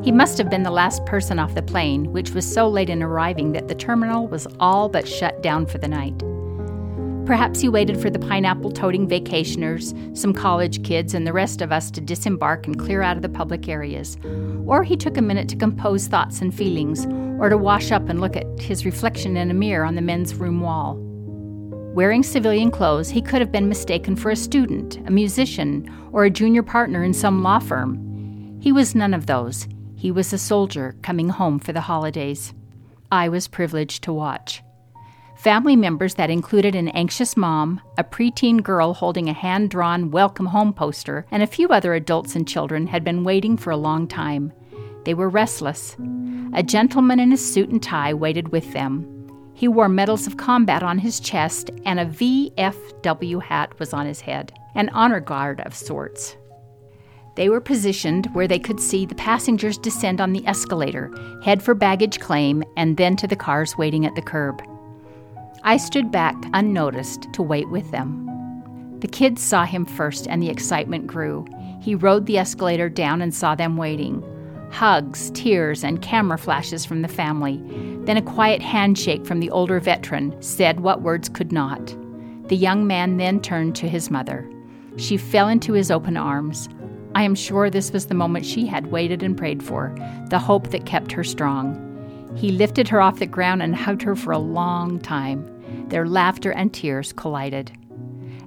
He 0.03 0.11
must 0.11 0.37
have 0.37 0.51
been 0.51 0.61
the 0.61 0.69
last 0.69 1.03
person 1.07 1.39
off 1.39 1.55
the 1.55 1.63
plane, 1.63 2.11
which 2.11 2.31
was 2.31 2.45
so 2.45 2.69
late 2.69 2.91
in 2.91 3.01
arriving 3.01 3.53
that 3.53 3.69
the 3.69 3.75
terminal 3.75 4.27
was 4.27 4.47
all 4.59 4.87
but 4.87 5.07
shut 5.07 5.41
down 5.41 5.65
for 5.65 5.79
the 5.79 5.87
night. 5.87 6.21
Perhaps 7.25 7.61
he 7.61 7.69
waited 7.69 8.01
for 8.01 8.09
the 8.09 8.19
pineapple 8.19 8.71
toting 8.71 9.07
vacationers, 9.07 10.17
some 10.17 10.33
college 10.33 10.83
kids, 10.83 11.13
and 11.13 11.25
the 11.25 11.33
rest 11.33 11.61
of 11.61 11.71
us 11.71 11.91
to 11.91 12.01
disembark 12.01 12.65
and 12.65 12.79
clear 12.79 13.01
out 13.01 13.15
of 13.15 13.21
the 13.21 13.29
public 13.29 13.67
areas. 13.69 14.17
Or 14.65 14.83
he 14.83 14.97
took 14.97 15.17
a 15.17 15.21
minute 15.21 15.47
to 15.49 15.55
compose 15.55 16.07
thoughts 16.07 16.41
and 16.41 16.53
feelings, 16.53 17.05
or 17.39 17.49
to 17.49 17.57
wash 17.57 17.91
up 17.91 18.09
and 18.09 18.19
look 18.19 18.35
at 18.35 18.59
his 18.59 18.85
reflection 18.85 19.37
in 19.37 19.51
a 19.51 19.53
mirror 19.53 19.85
on 19.85 19.95
the 19.95 20.01
men's 20.01 20.35
room 20.35 20.61
wall. 20.61 20.97
Wearing 21.93 22.23
civilian 22.23 22.71
clothes, 22.71 23.09
he 23.09 23.21
could 23.21 23.41
have 23.41 23.51
been 23.51 23.69
mistaken 23.69 24.15
for 24.15 24.31
a 24.31 24.35
student, 24.35 24.97
a 25.05 25.11
musician, 25.11 25.93
or 26.11 26.23
a 26.23 26.29
junior 26.29 26.63
partner 26.63 27.03
in 27.03 27.13
some 27.13 27.43
law 27.43 27.59
firm. 27.59 28.59
He 28.61 28.71
was 28.71 28.95
none 28.95 29.13
of 29.13 29.25
those. 29.25 29.67
He 29.95 30.11
was 30.11 30.33
a 30.33 30.37
soldier 30.37 30.95
coming 31.01 31.29
home 31.29 31.59
for 31.59 31.73
the 31.73 31.81
holidays. 31.81 32.53
I 33.11 33.29
was 33.29 33.47
privileged 33.47 34.03
to 34.03 34.13
watch. 34.13 34.63
Family 35.41 35.75
members 35.75 36.13
that 36.15 36.29
included 36.29 36.75
an 36.75 36.89
anxious 36.89 37.35
mom, 37.35 37.81
a 37.97 38.03
preteen 38.03 38.61
girl 38.61 38.93
holding 38.93 39.27
a 39.27 39.33
hand 39.33 39.71
drawn 39.71 40.11
welcome 40.11 40.45
home 40.45 40.71
poster, 40.71 41.25
and 41.31 41.41
a 41.41 41.47
few 41.47 41.69
other 41.69 41.95
adults 41.95 42.35
and 42.35 42.47
children 42.47 42.85
had 42.85 43.03
been 43.03 43.23
waiting 43.23 43.57
for 43.57 43.71
a 43.71 43.75
long 43.77 44.07
time. 44.07 44.53
They 45.03 45.15
were 45.15 45.29
restless. 45.29 45.97
A 46.53 46.61
gentleman 46.61 47.19
in 47.19 47.33
a 47.33 47.37
suit 47.37 47.69
and 47.69 47.81
tie 47.81 48.13
waited 48.13 48.49
with 48.49 48.71
them. 48.73 49.07
He 49.55 49.67
wore 49.67 49.89
medals 49.89 50.27
of 50.27 50.37
combat 50.37 50.83
on 50.83 50.99
his 50.99 51.19
chest, 51.19 51.71
and 51.87 51.99
a 51.99 52.05
VFW 52.05 53.41
hat 53.41 53.79
was 53.79 53.93
on 53.93 54.05
his 54.05 54.21
head, 54.21 54.53
an 54.75 54.89
honor 54.89 55.21
guard 55.21 55.59
of 55.61 55.73
sorts. 55.73 56.37
They 57.35 57.49
were 57.49 57.61
positioned 57.61 58.27
where 58.33 58.47
they 58.47 58.59
could 58.59 58.79
see 58.79 59.07
the 59.07 59.15
passengers 59.15 59.79
descend 59.79 60.21
on 60.21 60.33
the 60.33 60.45
escalator, 60.45 61.11
head 61.43 61.63
for 61.63 61.73
baggage 61.73 62.19
claim, 62.19 62.63
and 62.77 62.97
then 62.97 63.15
to 63.15 63.25
the 63.25 63.35
cars 63.35 63.75
waiting 63.75 64.05
at 64.05 64.13
the 64.13 64.21
curb. 64.21 64.61
I 65.63 65.77
stood 65.77 66.11
back 66.11 66.35
unnoticed 66.53 67.31
to 67.33 67.43
wait 67.43 67.69
with 67.69 67.91
them. 67.91 68.27
The 68.99 69.07
kids 69.07 69.41
saw 69.41 69.65
him 69.65 69.85
first, 69.85 70.27
and 70.27 70.41
the 70.41 70.49
excitement 70.49 71.07
grew. 71.07 71.45
He 71.81 71.95
rode 71.95 72.25
the 72.25 72.37
escalator 72.37 72.89
down 72.89 73.21
and 73.21 73.33
saw 73.33 73.55
them 73.55 73.77
waiting 73.77 74.23
hugs, 74.71 75.31
tears, 75.31 75.83
and 75.83 76.01
camera 76.01 76.37
flashes 76.37 76.85
from 76.85 77.01
the 77.01 77.07
family. 77.07 77.61
Then 78.05 78.17
a 78.17 78.21
quiet 78.21 78.61
handshake 78.61 79.25
from 79.25 79.41
the 79.41 79.49
older 79.49 79.79
veteran 79.79 80.33
said 80.41 80.79
what 80.79 81.01
words 81.01 81.29
could 81.29 81.51
not. 81.51 81.95
The 82.47 82.55
young 82.55 82.87
man 82.87 83.17
then 83.17 83.41
turned 83.41 83.75
to 83.75 83.89
his 83.89 84.09
mother. 84.09 84.49
She 84.95 85.17
fell 85.17 85.49
into 85.49 85.73
his 85.73 85.91
open 85.91 86.15
arms. 86.15 86.69
I 87.15 87.23
am 87.23 87.35
sure 87.35 87.69
this 87.69 87.91
was 87.91 88.05
the 88.05 88.15
moment 88.15 88.45
she 88.45 88.65
had 88.65 88.87
waited 88.87 89.23
and 89.23 89.37
prayed 89.37 89.61
for, 89.61 89.93
the 90.29 90.39
hope 90.39 90.69
that 90.69 90.85
kept 90.85 91.11
her 91.11 91.23
strong. 91.23 91.90
He 92.35 92.51
lifted 92.51 92.87
her 92.89 93.01
off 93.01 93.19
the 93.19 93.25
ground 93.25 93.61
and 93.61 93.75
hugged 93.75 94.01
her 94.03 94.15
for 94.15 94.31
a 94.31 94.39
long 94.39 94.99
time. 94.99 95.47
Their 95.89 96.07
laughter 96.07 96.51
and 96.51 96.73
tears 96.73 97.13
collided. 97.13 97.71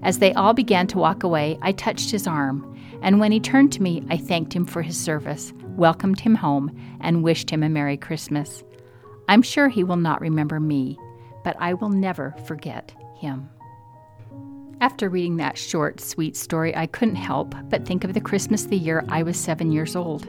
As 0.03 0.19
they 0.19 0.33
all 0.35 0.53
began 0.53 0.87
to 0.89 0.99
walk 0.99 1.23
away, 1.23 1.59
I 1.63 1.73
touched 1.73 2.11
his 2.11 2.27
arm, 2.27 2.77
and 3.03 3.21
when 3.21 3.33
he 3.33 3.41
turned 3.41 3.73
to 3.73 3.83
me, 3.83 4.05
I 4.11 4.17
thanked 4.17 4.53
him 4.53 4.67
for 4.67 4.83
his 4.83 4.99
service, 4.99 5.53
welcomed 5.77 6.21
him 6.21 6.35
home, 6.35 6.77
and 7.01 7.23
wished 7.23 7.51
him 7.51 7.63
a 7.63 7.69
Merry 7.69 7.97
Christmas. 7.97 8.63
I'm 9.29 9.43
sure 9.43 9.69
he 9.69 9.85
will 9.85 9.97
not 9.97 10.21
remember 10.21 10.61
me, 10.61 10.99
but 11.43 11.57
I 11.59 11.75
will 11.75 11.89
never 11.89 12.35
forget 12.47 12.95
him. 13.17 13.49
After 14.81 15.09
reading 15.09 15.37
that 15.37 15.57
short, 15.57 16.01
sweet 16.01 16.37
story, 16.37 16.77
I 16.77 16.87
couldn't 16.87 17.17
help 17.17 17.55
but 17.71 17.87
think 17.87 18.05
of 18.05 18.13
the 18.13 18.21
Christmas 18.21 18.65
the 18.65 18.77
year 18.77 19.05
I 19.09 19.23
was 19.23 19.39
seven 19.39 19.73
years 19.73 19.97
old. 19.97 20.29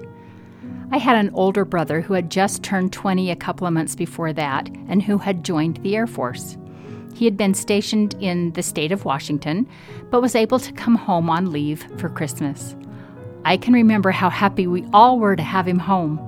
I 0.92 0.98
had 0.98 1.18
an 1.18 1.32
older 1.34 1.66
brother 1.66 2.02
who 2.02 2.14
had 2.14 2.30
just 2.30 2.64
turned 2.64 2.94
20 2.94 3.32
a 3.32 3.36
couple 3.36 3.66
of 3.66 3.74
months 3.74 3.96
before 3.96 4.32
that 4.34 4.70
and 4.88 5.02
who 5.02 5.18
had 5.18 5.44
joined 5.44 5.78
the 5.78 5.96
Air 5.96 6.08
Force. 6.08 6.58
He 7.16 7.26
had 7.26 7.38
been 7.38 7.54
stationed 7.54 8.14
in 8.20 8.52
the 8.52 8.62
state 8.62 8.92
of 8.92 9.06
Washington, 9.06 9.68
but 10.12 10.22
was 10.22 10.36
able 10.36 10.60
to 10.60 10.72
come 10.74 10.96
home 10.96 11.30
on 11.30 11.52
leave 11.52 11.84
for 11.98 12.10
Christmas. 12.10 12.76
I 13.46 13.58
can 13.58 13.74
remember 13.74 14.12
how 14.12 14.30
happy 14.30 14.68
we 14.68 14.86
all 14.94 15.18
were 15.18 15.36
to 15.36 15.44
have 15.44 15.68
him 15.68 15.80
home. 15.80 16.20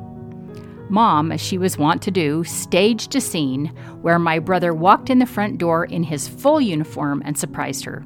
Mom, 0.89 1.31
as 1.31 1.41
she 1.41 1.57
was 1.57 1.77
wont 1.77 2.01
to 2.03 2.11
do, 2.11 2.43
staged 2.43 3.15
a 3.15 3.21
scene 3.21 3.67
where 4.01 4.17
my 4.17 4.39
brother 4.39 4.73
walked 4.73 5.09
in 5.09 5.19
the 5.19 5.25
front 5.25 5.57
door 5.57 5.85
in 5.85 6.03
his 6.03 6.27
full 6.27 6.61
uniform 6.61 7.21
and 7.25 7.37
surprised 7.37 7.85
her. 7.85 8.05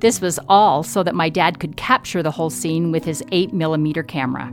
This 0.00 0.20
was 0.20 0.38
all 0.48 0.82
so 0.82 1.02
that 1.02 1.14
my 1.14 1.30
dad 1.30 1.58
could 1.58 1.76
capture 1.76 2.22
the 2.22 2.30
whole 2.30 2.50
scene 2.50 2.92
with 2.92 3.04
his 3.04 3.22
8mm 3.32 4.06
camera. 4.06 4.52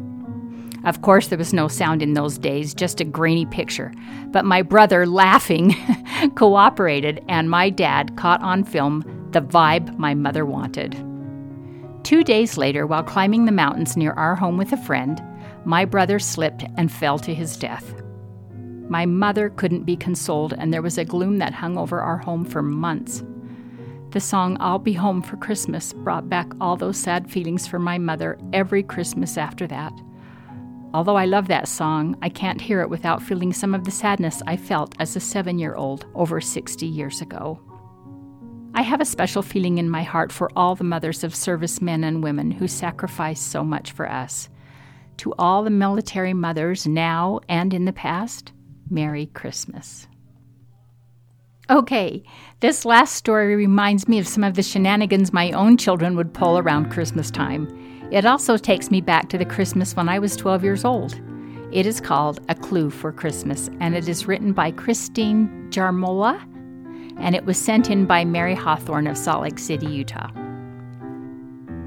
Of 0.84 1.02
course, 1.02 1.28
there 1.28 1.38
was 1.38 1.54
no 1.54 1.68
sound 1.68 2.02
in 2.02 2.14
those 2.14 2.38
days, 2.38 2.74
just 2.74 3.02
a 3.02 3.06
grainy 3.06 3.46
picture. 3.46 3.94
But 4.28 4.46
my 4.46 4.62
brother, 4.64 5.06
laughing, 5.06 5.76
cooperated, 6.36 7.24
and 7.28 7.50
my 7.50 7.70
dad 7.70 8.18
caught 8.18 8.42
on 8.42 8.64
film 8.64 9.04
the 9.32 9.42
vibe 9.42 9.98
my 9.98 10.14
mother 10.14 10.46
wanted. 10.46 10.94
Two 12.04 12.24
days 12.24 12.58
later, 12.58 12.88
while 12.88 13.04
climbing 13.04 13.46
the 13.46 13.52
mountains 13.52 13.96
near 13.96 14.14
our 14.14 14.36
home 14.36 14.58
with 14.58 14.74
a 14.74 14.78
friend, 14.78 15.22
my 15.66 15.86
brother 15.86 16.18
slipped 16.18 16.66
and 16.78 16.92
fell 16.92 17.20
to 17.20 17.34
his 17.34 17.56
death. 17.56 17.94
My 18.90 19.06
mother 19.06 19.52
couldn't 19.52 19.84
be 19.84 19.96
consoled, 19.96 20.54
and 20.54 20.74
there 20.74 20.82
was 20.82 20.98
a 20.98 21.06
gloom 21.06 21.38
that 21.38 21.54
hung 21.54 21.78
over 21.78 22.02
our 22.02 22.18
home 22.18 22.44
for 22.44 22.62
months. 22.62 23.24
The 24.10 24.20
song 24.20 24.58
I'll 24.60 24.80
Be 24.80 24.94
Home 24.94 25.22
for 25.22 25.38
Christmas 25.38 25.94
brought 25.94 26.28
back 26.28 26.52
all 26.60 26.76
those 26.76 26.98
sad 26.98 27.32
feelings 27.32 27.68
for 27.68 27.80
my 27.80 27.98
mother 27.98 28.38
every 28.52 28.84
Christmas 28.84 29.38
after 29.38 29.68
that. 29.68 29.94
Although 30.94 31.16
I 31.16 31.26
love 31.26 31.48
that 31.48 31.68
song, 31.68 32.18
I 32.22 32.30
can't 32.30 32.60
hear 32.60 32.82
it 32.82 32.90
without 32.90 33.24
feeling 33.24 33.54
some 33.54 33.74
of 33.74 33.86
the 33.86 33.92
sadness 33.92 34.42
I 34.46 34.58
felt 34.58 34.94
as 35.00 35.16
a 35.16 35.22
seven 35.22 35.58
year 35.58 35.76
old 35.76 36.06
over 36.16 36.42
60 36.42 36.86
years 36.86 37.22
ago. 37.22 37.60
I 38.74 38.82
have 38.82 39.02
a 39.02 39.06
special 39.06 39.42
feeling 39.42 39.78
in 39.78 39.90
my 39.90 40.04
heart 40.04 40.32
for 40.32 40.50
all 40.56 40.76
the 40.76 40.84
mothers 40.84 41.24
of 41.24 41.36
servicemen 41.36 42.04
and 42.04 42.24
women 42.24 42.52
who 42.52 42.68
sacrificed 42.68 43.52
so 43.52 43.64
much 43.64 43.92
for 43.92 44.10
us. 44.10 44.50
To 45.18 45.34
all 45.38 45.64
the 45.64 45.70
military 45.70 46.34
mothers 46.34 46.88
now 46.88 47.42
and 47.48 47.74
in 47.74 47.86
the 47.86 47.94
past, 47.94 48.54
Merry 48.90 49.28
Christmas. 49.28 50.08
Okay, 51.70 52.24
this 52.60 52.84
last 52.84 53.16
story 53.16 53.56
reminds 53.56 54.08
me 54.08 54.20
of 54.20 54.28
some 54.28 54.44
of 54.44 54.56
the 54.56 54.64
shenanigans 54.64 55.32
my 55.32 55.52
own 55.52 55.78
children 55.78 56.18
would 56.18 56.34
pull 56.34 56.58
around 56.58 56.92
Christmas 56.92 57.32
time. 57.32 57.81
It 58.12 58.26
also 58.26 58.58
takes 58.58 58.92
me 58.92 59.00
back 59.00 59.30
to 59.30 59.38
the 59.38 59.46
Christmas 59.46 59.96
when 59.96 60.10
I 60.10 60.20
was 60.20 60.36
12 60.36 60.66
years 60.66 60.84
old. 60.84 61.18
It 61.72 61.86
is 61.86 62.02
called 62.02 62.42
A 62.50 62.56
Clue 62.56 62.90
for 62.90 63.14
Christmas, 63.14 63.70
and 63.80 63.96
it 63.96 64.10
is 64.10 64.28
written 64.28 64.52
by 64.52 64.72
Christine 64.72 65.68
Jarmola, 65.70 66.38
and 67.18 67.36
it 67.36 67.46
was 67.46 67.58
sent 67.58 67.90
in 67.90 68.06
by 68.06 68.26
Mary 68.26 68.54
Hawthorne 68.54 69.08
of 69.08 69.18
Salt 69.18 69.44
Lake 69.44 69.58
City, 69.58 69.88
Utah. 69.88 70.30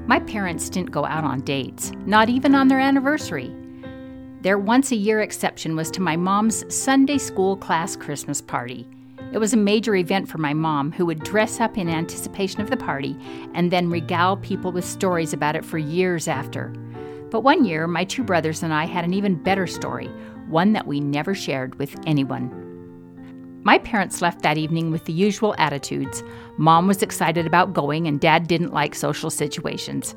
My 0.07 0.19
parents 0.19 0.67
didn't 0.67 0.89
go 0.89 1.05
out 1.05 1.23
on 1.23 1.41
dates, 1.41 1.91
not 2.07 2.27
even 2.27 2.55
on 2.55 2.69
their 2.69 2.79
anniversary. 2.79 3.55
Their 4.41 4.57
once 4.57 4.91
a 4.91 4.95
year 4.95 5.21
exception 5.21 5.75
was 5.75 5.91
to 5.91 6.01
my 6.01 6.15
mom's 6.15 6.65
Sunday 6.75 7.19
school 7.19 7.55
class 7.55 7.95
Christmas 7.95 8.41
party. 8.41 8.87
It 9.33 9.39
was 9.39 9.53
a 9.53 9.57
major 9.57 9.95
event 9.95 10.29
for 10.29 10.37
my 10.37 10.53
mom, 10.53 10.91
who 10.91 11.05
would 11.05 11.23
dress 11.23 11.59
up 11.59 11.77
in 11.77 11.89
anticipation 11.89 12.61
of 12.61 12.69
the 12.69 12.77
party 12.77 13.17
and 13.53 13.71
then 13.71 13.89
regale 13.89 14.37
people 14.37 14.71
with 14.71 14.85
stories 14.85 15.33
about 15.33 15.55
it 15.55 15.65
for 15.65 15.77
years 15.77 16.27
after. 16.27 16.73
But 17.31 17.41
one 17.41 17.65
year, 17.65 17.87
my 17.87 18.05
two 18.05 18.23
brothers 18.23 18.63
and 18.63 18.73
I 18.73 18.85
had 18.85 19.03
an 19.03 19.13
even 19.13 19.35
better 19.41 19.67
story, 19.67 20.07
one 20.47 20.73
that 20.73 20.87
we 20.87 20.99
never 20.99 21.35
shared 21.35 21.75
with 21.75 21.95
anyone. 22.05 22.61
My 23.63 23.79
parents 23.79 24.21
left 24.21 24.43
that 24.43 24.59
evening 24.59 24.91
with 24.91 25.05
the 25.05 25.11
usual 25.11 25.55
attitudes. 25.57 26.23
Mom 26.57 26.87
was 26.87 27.01
excited 27.01 27.47
about 27.47 27.73
going, 27.73 28.07
and 28.07 28.21
Dad 28.21 28.47
didn't 28.47 28.73
like 28.73 28.93
social 28.93 29.31
situations. 29.31 30.15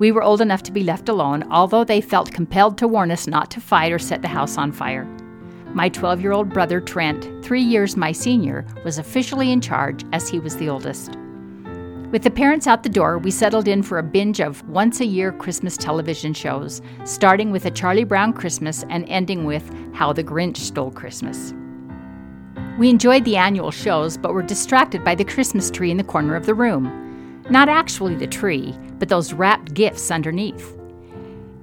We 0.00 0.10
were 0.10 0.24
old 0.24 0.40
enough 0.40 0.64
to 0.64 0.72
be 0.72 0.82
left 0.82 1.08
alone, 1.08 1.44
although 1.52 1.84
they 1.84 2.00
felt 2.00 2.32
compelled 2.32 2.78
to 2.78 2.88
warn 2.88 3.10
us 3.10 3.26
not 3.26 3.50
to 3.52 3.60
fight 3.60 3.92
or 3.92 3.98
set 3.98 4.22
the 4.22 4.28
house 4.28 4.58
on 4.58 4.72
fire. 4.72 5.06
My 5.72 5.88
12 5.88 6.20
year 6.20 6.32
old 6.32 6.48
brother 6.48 6.80
Trent, 6.80 7.44
three 7.44 7.62
years 7.62 7.96
my 7.96 8.10
senior, 8.10 8.66
was 8.84 8.98
officially 8.98 9.52
in 9.52 9.60
charge 9.60 10.04
as 10.12 10.28
he 10.28 10.40
was 10.40 10.56
the 10.56 10.68
oldest. 10.68 11.16
With 12.10 12.24
the 12.24 12.30
parents 12.30 12.66
out 12.66 12.82
the 12.82 12.88
door, 12.88 13.18
we 13.18 13.30
settled 13.30 13.68
in 13.68 13.84
for 13.84 13.98
a 13.98 14.02
binge 14.02 14.40
of 14.40 14.68
once 14.68 14.98
a 14.98 15.04
year 15.04 15.30
Christmas 15.30 15.76
television 15.76 16.34
shows, 16.34 16.82
starting 17.04 17.52
with 17.52 17.66
A 17.66 17.70
Charlie 17.70 18.02
Brown 18.02 18.32
Christmas 18.32 18.84
and 18.90 19.08
ending 19.08 19.44
with 19.44 19.70
How 19.94 20.12
the 20.12 20.24
Grinch 20.24 20.56
Stole 20.56 20.90
Christmas. 20.90 21.54
We 22.76 22.90
enjoyed 22.90 23.24
the 23.24 23.36
annual 23.36 23.70
shows, 23.70 24.16
but 24.16 24.34
were 24.34 24.42
distracted 24.42 25.04
by 25.04 25.14
the 25.14 25.24
Christmas 25.24 25.70
tree 25.70 25.92
in 25.92 25.98
the 25.98 26.02
corner 26.02 26.34
of 26.34 26.46
the 26.46 26.54
room. 26.54 27.44
Not 27.48 27.68
actually 27.68 28.16
the 28.16 28.26
tree, 28.26 28.76
but 28.98 29.08
those 29.08 29.32
wrapped 29.32 29.74
gifts 29.74 30.10
underneath. 30.10 30.79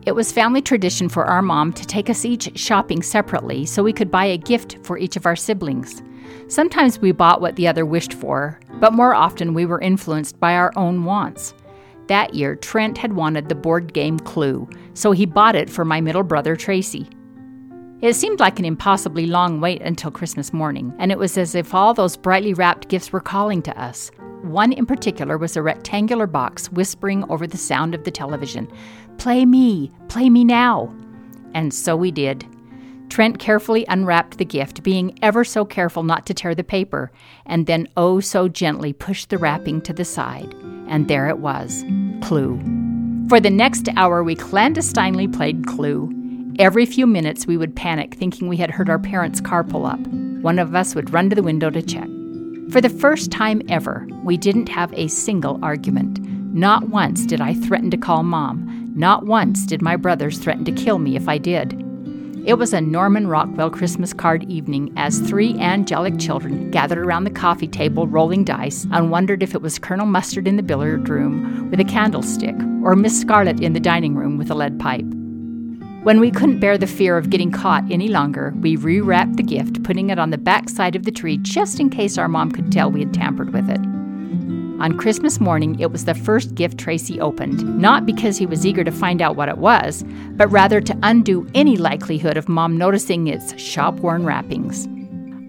It 0.07 0.15
was 0.15 0.31
family 0.31 0.61
tradition 0.61 1.09
for 1.09 1.25
our 1.25 1.41
mom 1.41 1.73
to 1.73 1.85
take 1.85 2.09
us 2.09 2.23
each 2.23 2.57
shopping 2.57 3.03
separately 3.03 3.65
so 3.65 3.83
we 3.83 3.91
could 3.91 4.09
buy 4.09 4.23
a 4.23 4.37
gift 4.37 4.77
for 4.81 4.97
each 4.97 5.17
of 5.17 5.25
our 5.25 5.35
siblings. 5.35 6.01
Sometimes 6.47 6.99
we 6.99 7.11
bought 7.11 7.41
what 7.41 7.57
the 7.57 7.67
other 7.67 7.85
wished 7.85 8.13
for, 8.13 8.57
but 8.79 8.93
more 8.93 9.13
often 9.13 9.53
we 9.53 9.65
were 9.65 9.81
influenced 9.81 10.39
by 10.39 10.53
our 10.53 10.71
own 10.77 11.03
wants. 11.03 11.53
That 12.07 12.33
year, 12.33 12.55
Trent 12.55 12.97
had 12.97 13.17
wanted 13.17 13.49
the 13.49 13.55
board 13.55 13.91
game 13.91 14.17
Clue, 14.17 14.69
so 14.93 15.11
he 15.11 15.25
bought 15.25 15.57
it 15.57 15.69
for 15.69 15.83
my 15.83 15.99
middle 15.99 16.23
brother 16.23 16.55
Tracy. 16.55 17.09
It 17.99 18.13
seemed 18.13 18.39
like 18.39 18.59
an 18.59 18.65
impossibly 18.65 19.25
long 19.25 19.59
wait 19.59 19.81
until 19.81 20.09
Christmas 20.09 20.53
morning, 20.53 20.93
and 20.99 21.11
it 21.11 21.19
was 21.19 21.37
as 21.37 21.53
if 21.53 21.75
all 21.75 21.93
those 21.93 22.15
brightly 22.15 22.53
wrapped 22.53 22.87
gifts 22.87 23.11
were 23.11 23.19
calling 23.19 23.61
to 23.63 23.77
us. 23.77 24.09
One 24.43 24.71
in 24.71 24.85
particular 24.85 25.37
was 25.37 25.57
a 25.57 25.61
rectangular 25.61 26.27
box 26.27 26.71
whispering 26.71 27.29
over 27.29 27.47
the 27.47 27.57
sound 27.57 27.95
of 27.95 28.03
the 28.03 28.11
television 28.11 28.67
Play 29.17 29.45
me, 29.45 29.91
play 30.09 30.29
me 30.29 30.43
now. 30.43 30.93
And 31.53 31.73
so 31.73 31.95
we 31.95 32.11
did. 32.11 32.45
Trent 33.09 33.39
carefully 33.39 33.85
unwrapped 33.87 34.37
the 34.37 34.45
gift, 34.45 34.83
being 34.83 35.17
ever 35.21 35.43
so 35.43 35.65
careful 35.65 36.03
not 36.03 36.25
to 36.25 36.33
tear 36.33 36.53
the 36.53 36.63
paper, 36.63 37.11
and 37.45 37.65
then 37.65 37.87
oh 37.97 38.19
so 38.19 38.47
gently 38.47 38.93
pushed 38.93 39.29
the 39.29 39.37
wrapping 39.37 39.81
to 39.81 39.93
the 39.93 40.05
side. 40.05 40.53
And 40.87 41.07
there 41.07 41.27
it 41.27 41.39
was 41.39 41.83
Clue. 42.21 42.59
For 43.29 43.39
the 43.39 43.49
next 43.49 43.89
hour, 43.95 44.23
we 44.23 44.35
clandestinely 44.35 45.27
played 45.27 45.65
Clue. 45.65 46.13
Every 46.59 46.85
few 46.85 47.07
minutes, 47.07 47.47
we 47.47 47.57
would 47.57 47.75
panic, 47.75 48.15
thinking 48.15 48.47
we 48.47 48.57
had 48.57 48.71
heard 48.71 48.89
our 48.89 48.99
parents' 48.99 49.41
car 49.41 49.63
pull 49.63 49.85
up. 49.85 49.99
One 50.41 50.59
of 50.59 50.75
us 50.75 50.95
would 50.95 51.13
run 51.13 51.29
to 51.29 51.35
the 51.35 51.43
window 51.43 51.69
to 51.69 51.81
check. 51.81 52.07
For 52.71 52.81
the 52.81 52.89
first 52.89 53.31
time 53.31 53.61
ever, 53.69 54.05
we 54.25 54.35
didn't 54.35 54.67
have 54.67 54.93
a 54.93 55.07
single 55.07 55.57
argument. 55.63 56.19
Not 56.53 56.89
once 56.89 57.25
did 57.25 57.39
I 57.39 57.53
threaten 57.53 57.89
to 57.91 57.97
call 57.97 58.23
mom. 58.23 58.91
Not 58.93 59.25
once 59.25 59.65
did 59.65 59.81
my 59.81 59.95
brothers 59.95 60.37
threaten 60.37 60.65
to 60.65 60.73
kill 60.73 60.99
me 60.99 61.15
if 61.15 61.29
I 61.29 61.37
did. 61.37 61.81
It 62.45 62.57
was 62.57 62.73
a 62.73 62.81
Norman 62.81 63.27
Rockwell 63.27 63.69
Christmas 63.69 64.11
card 64.11 64.43
evening 64.49 64.91
as 64.97 65.19
three 65.19 65.57
angelic 65.59 66.19
children 66.19 66.69
gathered 66.69 66.97
around 66.97 67.23
the 67.23 67.29
coffee 67.29 67.69
table 67.69 68.05
rolling 68.05 68.43
dice 68.43 68.85
and 68.91 69.11
wondered 69.11 69.43
if 69.43 69.55
it 69.55 69.61
was 69.61 69.79
Colonel 69.79 70.05
Mustard 70.05 70.45
in 70.45 70.57
the 70.57 70.63
billiard 70.63 71.07
room 71.07 71.69
with 71.71 71.79
a 71.79 71.85
candlestick 71.85 72.55
or 72.83 72.97
Miss 72.97 73.19
Scarlet 73.19 73.61
in 73.61 73.71
the 73.71 73.79
dining 73.79 74.15
room 74.15 74.37
with 74.37 74.51
a 74.51 74.55
lead 74.55 74.77
pipe. 74.77 75.05
When 76.07 76.21
we 76.21 76.31
couldn't 76.31 76.61
bear 76.61 76.77
the 76.77 76.87
fear 76.87 77.17
of 77.17 77.29
getting 77.29 77.51
caught 77.51 77.83
any 77.91 78.07
longer, 78.07 78.53
we 78.61 78.77
rewrapped 78.77 79.35
the 79.35 79.43
gift, 79.43 79.83
putting 79.83 80.09
it 80.09 80.17
on 80.17 80.29
the 80.29 80.37
back 80.37 80.69
side 80.69 80.95
of 80.95 81.03
the 81.03 81.11
tree 81.11 81.37
just 81.39 81.81
in 81.81 81.89
case 81.89 82.17
our 82.17 82.29
mom 82.29 82.49
could 82.49 82.71
tell 82.71 82.89
we 82.89 83.01
had 83.01 83.13
tampered 83.13 83.51
with 83.51 83.69
it. 83.69 83.81
On 84.81 84.97
Christmas 84.97 85.41
morning, 85.41 85.77
it 85.81 85.91
was 85.91 86.05
the 86.05 86.15
first 86.15 86.55
gift 86.55 86.77
Tracy 86.77 87.19
opened, 87.19 87.77
not 87.77 88.05
because 88.05 88.37
he 88.37 88.45
was 88.45 88.65
eager 88.65 88.85
to 88.85 88.91
find 88.91 89.21
out 89.21 89.35
what 89.35 89.49
it 89.49 89.57
was, 89.57 90.05
but 90.37 90.47
rather 90.47 90.79
to 90.79 90.97
undo 91.03 91.45
any 91.53 91.75
likelihood 91.75 92.37
of 92.37 92.47
mom 92.47 92.77
noticing 92.77 93.27
its 93.27 93.59
shop 93.59 93.95
worn 93.95 94.25
wrappings. 94.25 94.87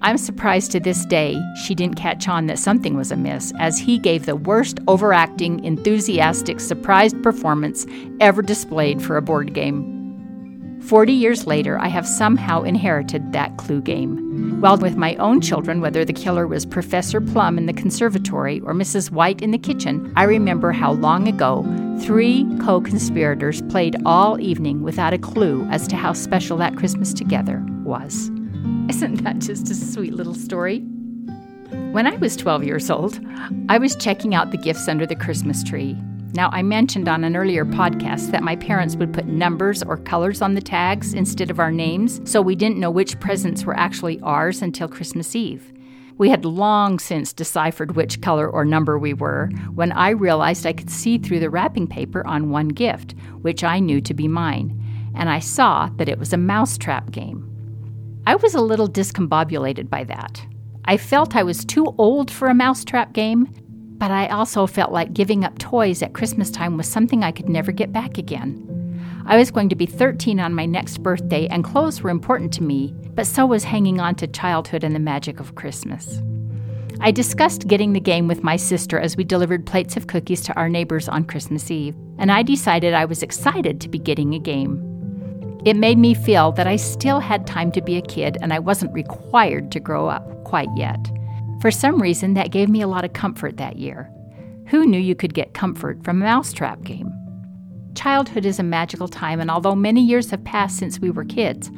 I'm 0.03 0.19
surprised 0.19 0.73
to 0.73 0.81
this 0.81 1.05
day 1.05 1.41
she 1.63 1.77
didn't 1.77 1.99
catch 1.99 2.27
on 2.27 2.49
that 2.49 2.59
something 2.59 2.97
was 2.97 3.13
amiss, 3.13 3.53
as 3.61 3.79
he 3.79 3.97
gave 3.97 4.27
the 4.27 4.35
worst 4.35 4.81
overacting, 4.89 5.65
enthusiastic, 5.65 6.59
surprised 6.59 7.23
performance 7.23 7.87
ever 8.19 8.43
displayed 8.43 9.01
for 9.01 9.17
a 9.17 9.23
board 9.23 9.55
game. 9.55 9.98
Forty 10.83 11.13
years 11.13 11.47
later, 11.47 11.79
I 11.79 11.89
have 11.89 12.07
somehow 12.07 12.63
inherited 12.63 13.33
that 13.33 13.57
clue 13.57 13.81
game. 13.81 14.61
While 14.61 14.79
with 14.79 14.97
my 14.97 15.17
own 15.17 15.41
children, 15.41 15.81
whether 15.81 16.05
the 16.05 16.13
killer 16.13 16.47
was 16.47 16.65
Professor 16.65 17.21
Plum 17.21 17.59
in 17.59 17.67
the 17.67 17.73
conservatory 17.73 18.61
or 18.61 18.73
Mrs. 18.75 19.11
White 19.11 19.43
in 19.43 19.51
the 19.51 19.59
kitchen, 19.59 20.13
I 20.17 20.25
remember 20.25 20.73
how 20.73 20.93
long 20.93 21.29
ago 21.29 21.63
three 22.01 22.47
co 22.61 22.81
conspirators 22.81 23.61
played 23.63 23.97
all 24.07 24.41
evening 24.41 24.83
without 24.83 25.13
a 25.13 25.19
clue 25.19 25.67
as 25.71 25.87
to 25.89 25.97
how 25.97 26.13
special 26.13 26.57
that 26.59 26.77
Christmas 26.77 27.13
together 27.13 27.65
was. 27.83 28.31
Isn't 28.89 29.25
that 29.25 29.41
just 29.41 29.71
a 29.71 29.75
sweet 29.75 30.15
little 30.15 30.35
story? 30.35 30.81
When 31.93 32.07
I 32.07 32.17
was 32.17 32.37
12 32.37 32.65
years 32.65 32.91
old, 32.91 33.21
I 33.69 33.79
was 33.79 33.97
checking 33.97 34.35
out 34.35 34.51
the 34.51 34.57
gifts 34.57 34.89
under 34.89 35.07
the 35.07 35.17
Christmas 35.17 35.63
tree. 35.63 35.97
Now, 36.35 36.51
I 36.53 36.63
mentioned 36.63 37.09
on 37.09 37.25
an 37.25 37.37
earlier 37.37 37.65
podcast 37.65 38.31
that 38.33 38.43
my 38.43 38.55
parents 38.55 38.97
would 38.97 39.15
put 39.15 39.27
numbers 39.27 39.83
or 39.83 39.97
colors 39.97 40.43
on 40.43 40.55
the 40.55 40.61
tags 40.61 41.15
instead 41.15 41.51
of 41.51 41.59
our 41.59 41.73
names, 41.73 42.21
so 42.31 42.43
we 42.43 42.55
didn't 42.55 42.79
know 42.79 42.91
which 42.91 43.19
presents 43.19 43.65
were 43.65 43.77
actually 43.77 44.21
ours 44.21 44.61
until 44.61 44.89
Christmas 44.89 45.35
Eve. 45.35 45.73
We 46.19 46.29
had 46.29 46.45
long 46.45 46.99
since 46.99 47.33
deciphered 47.33 47.97
which 47.97 48.21
color 48.21 48.49
or 48.49 48.65
number 48.65 48.99
we 48.99 49.15
were 49.15 49.51
when 49.75 49.91
I 49.93 50.11
realized 50.11 50.67
I 50.67 50.73
could 50.73 50.91
see 50.91 51.17
through 51.17 51.41
the 51.41 51.51
wrapping 51.51 51.87
paper 51.87 52.27
on 52.27 52.51
one 52.51 52.69
gift, 52.69 53.15
which 53.41 53.65
I 53.65 53.79
knew 53.79 54.01
to 54.03 54.15
be 54.15 54.29
mine, 54.29 54.81
and 55.15 55.31
I 55.31 55.39
saw 55.39 55.89
that 55.97 56.09
it 56.09 56.19
was 56.19 56.33
a 56.33 56.37
mousetrap 56.39 57.11
game. 57.11 57.49
I 58.27 58.35
was 58.35 58.55
a 58.55 58.61
little 58.61 58.89
discombobulated 58.89 59.89
by 59.89 60.05
that. 60.05 60.45
I 60.85 60.97
felt 60.97 61.37
I 61.37 61.43
was 61.43 61.65
too 61.65 61.95
old 61.99 62.31
for 62.31 62.49
a 62.49 62.55
mousetrap 62.55 63.13
game, 63.13 63.49
but 63.99 64.11
I 64.11 64.29
also 64.29 64.67
felt 64.67 64.93
like 64.93 65.13
giving 65.13 65.45
up 65.45 65.59
toys 65.59 66.03
at 66.03 66.15
Christmas 66.15 66.51
time 66.51 66.77
was 66.77 66.87
something 66.87 67.23
I 67.23 67.33
could 67.33 67.49
never 67.49 67.73
get 67.73 67.93
back 67.93 68.17
again. 68.17 68.65
I 69.27 69.37
was 69.37 69.51
going 69.51 69.69
to 69.69 69.77
be 69.77 69.85
13 69.85 70.41
on 70.41 70.55
my 70.55 70.65
next 70.65 71.03
birthday, 71.03 71.47
and 71.49 71.63
clothes 71.63 72.01
were 72.01 72.11
important 72.11 72.53
to 72.55 72.63
me, 72.63 72.95
but 73.15 73.27
so 73.27 73.45
was 73.45 73.65
hanging 73.65 74.01
on 74.01 74.15
to 74.17 74.27
childhood 74.27 74.85
and 74.85 74.95
the 74.95 75.01
magic 75.01 75.41
of 75.41 75.55
Christmas. 75.55 76.23
I 77.01 77.11
discussed 77.11 77.69
getting 77.69 77.93
the 77.93 78.01
game 78.01 78.27
with 78.27 78.43
my 78.43 78.57
sister 78.57 78.99
as 78.99 79.17
we 79.17 79.25
delivered 79.25 79.67
plates 79.67 79.97
of 79.97 80.07
cookies 80.07 80.41
to 80.43 80.55
our 80.55 80.69
neighbors 80.69 81.09
on 81.09 81.25
Christmas 81.25 81.71
Eve, 81.71 81.95
and 82.19 82.33
I 82.33 82.43
decided 82.43 82.95
I 82.95 83.05
was 83.05 83.23
excited 83.23 83.81
to 83.81 83.89
be 83.89 83.99
getting 83.99 84.35
a 84.35 84.39
game. 84.39 84.83
It 85.65 85.77
made 85.77 85.99
me 85.99 86.15
feel 86.15 86.53
that 86.53 86.67
I 86.67 86.77
still 86.77 87.21
had 87.21 87.47
time 87.47 87.71
to 87.73 87.83
be 87.83 87.97
a 87.97 88.03
kid 88.03 88.39
and 88.41 88.53
I 88.53 88.59
wasn't 88.61 88.95
required 88.95 89.71
to 89.73 89.81
grow 89.81 90.09
up 90.09 90.45
quite 90.45 90.69
yet. 90.77 90.99
For 91.61 91.71
some 91.71 92.01
reason, 92.01 92.35
that 92.35 92.53
gave 92.53 92.69
me 92.69 92.83
a 92.83 92.89
lot 92.89 93.05
of 93.05 93.13
comfort 93.13 93.57
that 93.57 93.77
year. 93.77 94.11
Who 94.69 94.87
knew 94.87 95.01
you 95.01 95.15
could 95.15 95.35
get 95.35 95.55
comfort 95.55 96.05
from 96.05 96.23
a 96.23 96.25
mousetrap 96.25 96.83
game? 96.83 97.13
Childhood 97.95 98.47
is 98.47 98.61
a 98.61 98.63
magical 98.63 99.09
time, 99.09 99.41
and 99.41 99.51
although 99.51 99.75
many 99.75 100.05
years 100.05 100.31
have 100.31 100.45
passed 100.45 100.77
since 100.77 101.01
we 101.01 101.11
were 101.11 101.25
kids, 101.25 101.71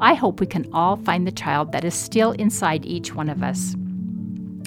I 0.00 0.14
hope 0.14 0.40
we 0.40 0.46
can 0.46 0.66
all 0.72 0.96
find 0.96 1.26
the 1.26 1.32
child 1.32 1.72
that 1.72 1.84
is 1.84 1.94
still 1.94 2.32
inside 2.32 2.86
each 2.86 3.14
one 3.14 3.28
of 3.28 3.42
us. 3.42 3.74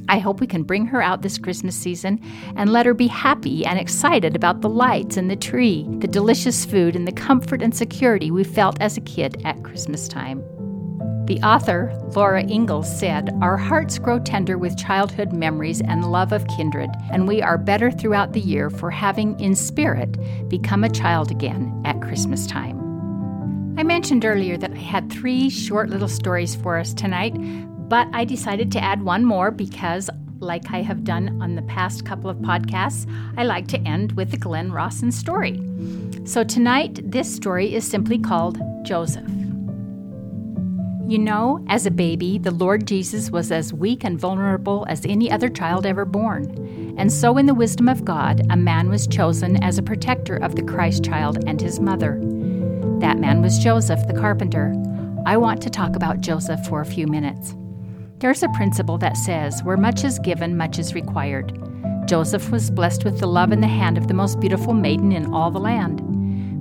I 0.07 0.19
hope 0.19 0.39
we 0.39 0.47
can 0.47 0.63
bring 0.63 0.87
her 0.87 1.01
out 1.01 1.21
this 1.21 1.37
Christmas 1.37 1.75
season 1.75 2.19
and 2.55 2.71
let 2.71 2.85
her 2.85 2.95
be 2.95 3.07
happy 3.07 3.65
and 3.65 3.79
excited 3.79 4.35
about 4.35 4.61
the 4.61 4.69
lights 4.69 5.17
and 5.17 5.29
the 5.29 5.35
tree, 5.35 5.87
the 5.99 6.07
delicious 6.07 6.65
food, 6.65 6.95
and 6.95 7.07
the 7.07 7.11
comfort 7.11 7.61
and 7.61 7.75
security 7.75 8.31
we 8.31 8.43
felt 8.43 8.81
as 8.81 8.97
a 8.97 9.01
kid 9.01 9.41
at 9.45 9.63
Christmas 9.63 10.07
time. 10.07 10.43
The 11.29 11.39
author, 11.41 11.95
Laura 12.15 12.41
Ingalls, 12.41 12.91
said, 12.99 13.29
Our 13.39 13.55
hearts 13.55 13.99
grow 13.99 14.17
tender 14.17 14.57
with 14.57 14.79
childhood 14.79 15.31
memories 15.31 15.79
and 15.79 16.11
love 16.11 16.31
of 16.31 16.47
kindred, 16.47 16.89
and 17.11 17.27
we 17.27 17.39
are 17.39 17.55
better 17.55 17.91
throughout 17.91 18.33
the 18.33 18.39
year 18.39 18.71
for 18.71 18.89
having, 18.89 19.39
in 19.39 19.53
spirit, 19.53 20.17
become 20.49 20.83
a 20.83 20.89
child 20.89 21.29
again 21.29 21.83
at 21.85 22.01
Christmas 22.01 22.47
time. 22.47 22.79
I 23.77 23.83
mentioned 23.83 24.25
earlier 24.25 24.57
that 24.57 24.71
I 24.71 24.77
had 24.77 25.11
three 25.11 25.51
short 25.51 25.91
little 25.91 26.07
stories 26.07 26.55
for 26.55 26.79
us 26.79 26.95
tonight, 26.95 27.35
but 27.87 28.07
I 28.11 28.25
decided 28.25 28.71
to 28.71 28.83
add 28.83 29.03
one 29.03 29.23
more 29.23 29.51
because, 29.51 30.09
like 30.39 30.71
I 30.71 30.81
have 30.81 31.03
done 31.03 31.39
on 31.43 31.53
the 31.53 31.61
past 31.61 32.07
couple 32.07 32.31
of 32.31 32.37
podcasts, 32.37 33.07
I 33.37 33.43
like 33.43 33.67
to 33.67 33.79
end 33.81 34.13
with 34.13 34.31
the 34.31 34.37
Glenn 34.37 34.71
Rawson 34.71 35.11
story. 35.11 35.61
So 36.25 36.43
tonight, 36.43 37.01
this 37.03 37.31
story 37.31 37.75
is 37.75 37.87
simply 37.87 38.17
called 38.17 38.59
Joseph. 38.83 39.29
You 41.09 41.17
know, 41.17 41.65
as 41.67 41.87
a 41.87 41.91
baby, 41.91 42.37
the 42.37 42.51
Lord 42.51 42.85
Jesus 42.85 43.31
was 43.31 43.51
as 43.51 43.73
weak 43.73 44.03
and 44.03 44.19
vulnerable 44.19 44.85
as 44.87 45.07
any 45.07 45.31
other 45.31 45.49
child 45.49 45.87
ever 45.87 46.05
born. 46.05 46.95
And 46.99 47.11
so, 47.11 47.39
in 47.39 47.47
the 47.47 47.55
wisdom 47.55 47.89
of 47.89 48.05
God, 48.05 48.45
a 48.51 48.55
man 48.55 48.89
was 48.89 49.07
chosen 49.07 49.57
as 49.63 49.79
a 49.79 49.81
protector 49.81 50.35
of 50.35 50.55
the 50.55 50.61
Christ 50.61 51.03
child 51.03 51.43
and 51.47 51.59
his 51.59 51.79
mother. 51.79 52.19
That 52.99 53.17
man 53.17 53.41
was 53.41 53.57
Joseph 53.57 54.05
the 54.05 54.13
carpenter. 54.13 54.71
I 55.25 55.35
want 55.35 55.63
to 55.63 55.71
talk 55.71 55.95
about 55.95 56.21
Joseph 56.21 56.63
for 56.67 56.79
a 56.79 56.85
few 56.85 57.07
minutes. 57.07 57.55
There's 58.19 58.43
a 58.43 58.49
principle 58.49 58.99
that 58.99 59.17
says, 59.17 59.63
where 59.63 59.77
much 59.77 60.03
is 60.03 60.19
given, 60.19 60.57
much 60.57 60.77
is 60.77 60.93
required. 60.93 61.57
Joseph 62.07 62.51
was 62.51 62.69
blessed 62.69 63.03
with 63.03 63.19
the 63.19 63.25
love 63.25 63.51
and 63.51 63.63
the 63.63 63.67
hand 63.67 63.97
of 63.97 64.07
the 64.07 64.13
most 64.13 64.39
beautiful 64.39 64.75
maiden 64.75 65.11
in 65.11 65.33
all 65.33 65.49
the 65.49 65.57
land. 65.57 66.03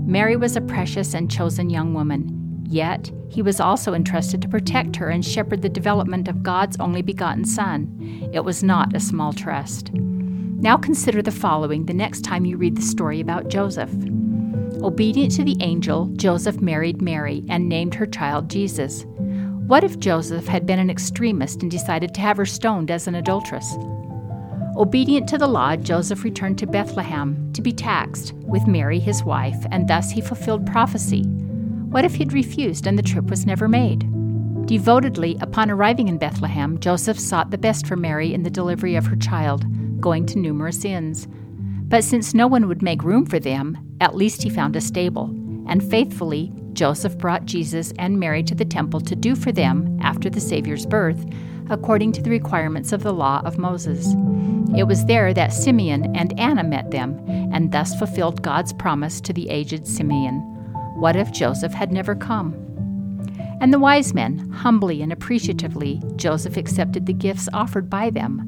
Mary 0.09 0.37
was 0.37 0.57
a 0.57 0.63
precious 0.63 1.13
and 1.13 1.31
chosen 1.31 1.69
young 1.69 1.93
woman. 1.93 2.38
Yet, 2.71 3.11
he 3.31 3.41
was 3.41 3.61
also 3.61 3.95
entrusted 3.95 4.43
to 4.43 4.49
protect 4.49 4.97
her 4.97 5.09
and 5.09 5.25
shepherd 5.25 5.63
the 5.63 5.71
development 5.71 6.29
of 6.29 6.43
God's 6.43 6.77
only 6.79 7.01
begotten 7.01 7.47
Son. 7.47 8.29
It 8.33 8.45
was 8.45 8.63
not 8.63 8.95
a 8.95 9.01
small 9.01 9.33
trust. 9.33 9.91
Now 9.95 10.77
consider 10.77 11.23
the 11.23 11.31
following 11.31 11.87
the 11.87 11.95
next 11.95 12.25
time 12.25 12.45
you 12.45 12.59
read 12.59 12.77
the 12.77 12.83
story 12.83 13.21
about 13.21 13.49
Joseph. 13.49 13.91
Obedient 14.83 15.33
to 15.33 15.45
the 15.45 15.57
angel, 15.61 16.09
Joseph 16.17 16.61
married 16.61 17.01
Mary 17.01 17.43
and 17.49 17.71
named 17.71 17.95
her 17.95 18.07
child 18.07 18.51
Jesus. 18.51 19.07
What 19.67 19.83
if 19.83 19.99
Joseph 19.99 20.47
had 20.47 20.67
been 20.67 20.79
an 20.79 20.91
extremist 20.91 21.63
and 21.63 21.71
decided 21.71 22.13
to 22.15 22.21
have 22.21 22.37
her 22.37 22.47
stoned 22.47 22.91
as 22.91 23.07
an 23.07 23.15
adulteress? 23.15 23.77
Obedient 24.77 25.27
to 25.31 25.39
the 25.39 25.49
law, 25.49 25.75
Joseph 25.75 26.23
returned 26.23 26.59
to 26.59 26.67
Bethlehem 26.67 27.51
to 27.55 27.63
be 27.63 27.73
taxed 27.73 28.35
with 28.35 28.67
Mary, 28.67 28.99
his 28.99 29.25
wife, 29.25 29.65
and 29.71 29.89
thus 29.89 30.11
he 30.11 30.21
fulfilled 30.21 30.67
prophecy. 30.67 31.25
What 31.90 32.05
if 32.05 32.16
he'd 32.16 32.35
refused 32.35 32.87
and 32.87 32.98
the 32.98 33.03
trip 33.03 33.31
was 33.31 33.46
never 33.46 33.66
made? 33.66 34.07
Devotedly, 34.66 35.38
upon 35.40 35.70
arriving 35.70 36.09
in 36.09 36.18
Bethlehem, 36.18 36.79
Joseph 36.81 37.18
sought 37.18 37.51
the 37.51 37.57
best 37.57 37.87
for 37.87 37.96
Mary 37.96 38.35
in 38.35 38.42
the 38.42 38.51
delivery 38.51 38.94
of 38.94 39.07
her 39.07 39.16
child, 39.16 39.64
going 39.98 40.27
to 40.27 40.38
numerous 40.38 40.85
inns. 40.85 41.27
But 41.88 42.05
since 42.05 42.35
no 42.35 42.46
one 42.46 42.68
would 42.68 42.83
make 42.83 43.03
room 43.03 43.24
for 43.24 43.38
them, 43.38 43.79
at 44.03 44.14
least 44.14 44.42
he 44.42 44.51
found 44.51 44.77
a 44.77 44.83
stable, 44.83 45.31
and 45.66 45.83
faithfully, 45.83 46.53
Joseph 46.74 47.16
brought 47.16 47.46
Jesus 47.46 47.94
and 47.98 48.20
Mary 48.20 48.42
to 48.42 48.55
the 48.55 48.66
temple 48.66 49.01
to 49.01 49.16
do 49.16 49.35
for 49.35 49.51
them, 49.51 49.98
after 50.03 50.29
the 50.29 50.40
Savior's 50.40 50.85
birth, 50.85 51.24
according 51.70 52.12
to 52.12 52.22
the 52.22 52.31
requirements 52.31 52.92
of 52.92 53.03
the 53.03 53.14
law 53.14 53.40
of 53.46 53.57
Moses. 53.57 54.14
It 54.77 54.85
was 54.85 55.07
there 55.07 55.33
that 55.33 55.55
Simeon 55.55 56.14
and 56.14 56.38
Anna 56.38 56.64
met 56.64 56.90
them, 56.90 57.18
and 57.27 57.72
thus 57.72 57.98
fulfilled 57.98 58.42
God's 58.42 58.74
promise 58.74 59.22
to 59.22 59.33
the 59.33 59.48
aged 59.48 59.87
Simeon. 59.87 60.58
What 60.99 61.15
if 61.15 61.31
Joseph 61.31 61.73
had 61.73 61.93
never 61.93 62.17
come? 62.17 62.55
And 63.61 63.73
the 63.73 63.79
wise 63.79 64.15
men, 64.15 64.51
humbly 64.51 65.01
and 65.01 65.13
appreciatively, 65.13 66.03
Joseph 66.17 66.57
accepted 66.57 67.07
the 67.07 67.13
gifts 67.13 67.49
offered 67.53 67.89
by 67.89 68.11
them. 68.11 68.41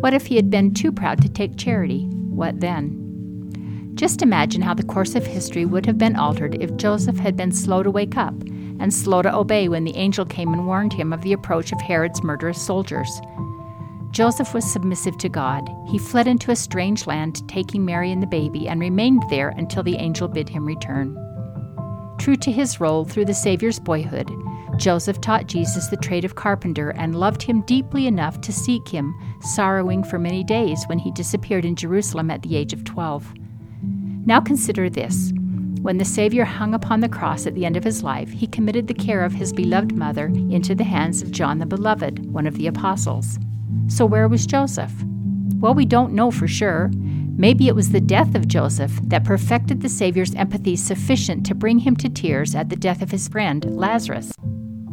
What 0.00 0.12
if 0.12 0.26
he 0.26 0.36
had 0.36 0.50
been 0.50 0.74
too 0.74 0.92
proud 0.92 1.22
to 1.22 1.28
take 1.30 1.56
charity? 1.56 2.04
What 2.04 2.60
then? 2.60 3.92
Just 3.94 4.20
imagine 4.20 4.60
how 4.60 4.74
the 4.74 4.82
course 4.82 5.14
of 5.14 5.24
history 5.24 5.64
would 5.64 5.86
have 5.86 5.96
been 5.96 6.16
altered 6.16 6.62
if 6.62 6.76
Joseph 6.76 7.16
had 7.16 7.34
been 7.34 7.50
slow 7.50 7.82
to 7.82 7.90
wake 7.90 8.18
up 8.18 8.34
and 8.78 8.92
slow 8.92 9.22
to 9.22 9.34
obey 9.34 9.70
when 9.70 9.84
the 9.84 9.96
angel 9.96 10.26
came 10.26 10.52
and 10.52 10.66
warned 10.66 10.92
him 10.92 11.14
of 11.14 11.22
the 11.22 11.32
approach 11.32 11.72
of 11.72 11.80
Herod's 11.80 12.22
murderous 12.22 12.60
soldiers. 12.60 13.22
Joseph 14.10 14.52
was 14.52 14.70
submissive 14.70 15.16
to 15.16 15.30
God. 15.30 15.66
He 15.88 15.96
fled 15.96 16.26
into 16.26 16.50
a 16.50 16.56
strange 16.56 17.06
land, 17.06 17.46
taking 17.48 17.86
Mary 17.86 18.12
and 18.12 18.22
the 18.22 18.26
baby, 18.26 18.68
and 18.68 18.80
remained 18.80 19.24
there 19.30 19.48
until 19.56 19.82
the 19.82 19.96
angel 19.96 20.28
bid 20.28 20.50
him 20.50 20.66
return. 20.66 21.16
True 22.18 22.36
to 22.36 22.52
his 22.52 22.80
role 22.80 23.04
through 23.04 23.26
the 23.26 23.34
Savior's 23.34 23.78
boyhood, 23.78 24.30
Joseph 24.78 25.20
taught 25.20 25.46
Jesus 25.46 25.86
the 25.88 25.96
trade 25.96 26.24
of 26.24 26.34
carpenter 26.34 26.90
and 26.90 27.14
loved 27.14 27.42
him 27.42 27.62
deeply 27.62 28.06
enough 28.06 28.40
to 28.42 28.52
seek 28.52 28.88
him, 28.88 29.14
sorrowing 29.40 30.04
for 30.04 30.18
many 30.18 30.44
days 30.44 30.84
when 30.86 30.98
he 30.98 31.10
disappeared 31.12 31.64
in 31.64 31.76
Jerusalem 31.76 32.30
at 32.30 32.42
the 32.42 32.56
age 32.56 32.72
of 32.72 32.84
12. 32.84 33.32
Now 34.26 34.40
consider 34.40 34.90
this. 34.90 35.32
When 35.80 35.98
the 35.98 36.04
Savior 36.04 36.44
hung 36.44 36.74
upon 36.74 37.00
the 37.00 37.08
cross 37.08 37.46
at 37.46 37.54
the 37.54 37.64
end 37.64 37.76
of 37.76 37.84
his 37.84 38.02
life, 38.02 38.28
he 38.30 38.48
committed 38.48 38.88
the 38.88 38.94
care 38.94 39.24
of 39.24 39.32
his 39.32 39.52
beloved 39.52 39.96
mother 39.96 40.26
into 40.26 40.74
the 40.74 40.84
hands 40.84 41.22
of 41.22 41.30
John 41.30 41.58
the 41.58 41.66
Beloved, 41.66 42.32
one 42.32 42.46
of 42.46 42.56
the 42.56 42.66
apostles. 42.66 43.38
So, 43.86 44.04
where 44.04 44.26
was 44.26 44.46
Joseph? 44.46 44.92
Well, 45.58 45.74
we 45.74 45.84
don't 45.84 46.12
know 46.12 46.30
for 46.30 46.48
sure. 46.48 46.90
Maybe 47.38 47.68
it 47.68 47.74
was 47.74 47.90
the 47.92 48.00
death 48.00 48.34
of 48.34 48.48
Joseph 48.48 48.98
that 49.02 49.24
perfected 49.24 49.82
the 49.82 49.90
Savior's 49.90 50.34
empathy 50.34 50.74
sufficient 50.74 51.44
to 51.46 51.54
bring 51.54 51.80
him 51.80 51.94
to 51.96 52.08
tears 52.08 52.54
at 52.54 52.70
the 52.70 52.76
death 52.76 53.02
of 53.02 53.10
his 53.10 53.28
friend, 53.28 53.76
Lazarus, 53.76 54.32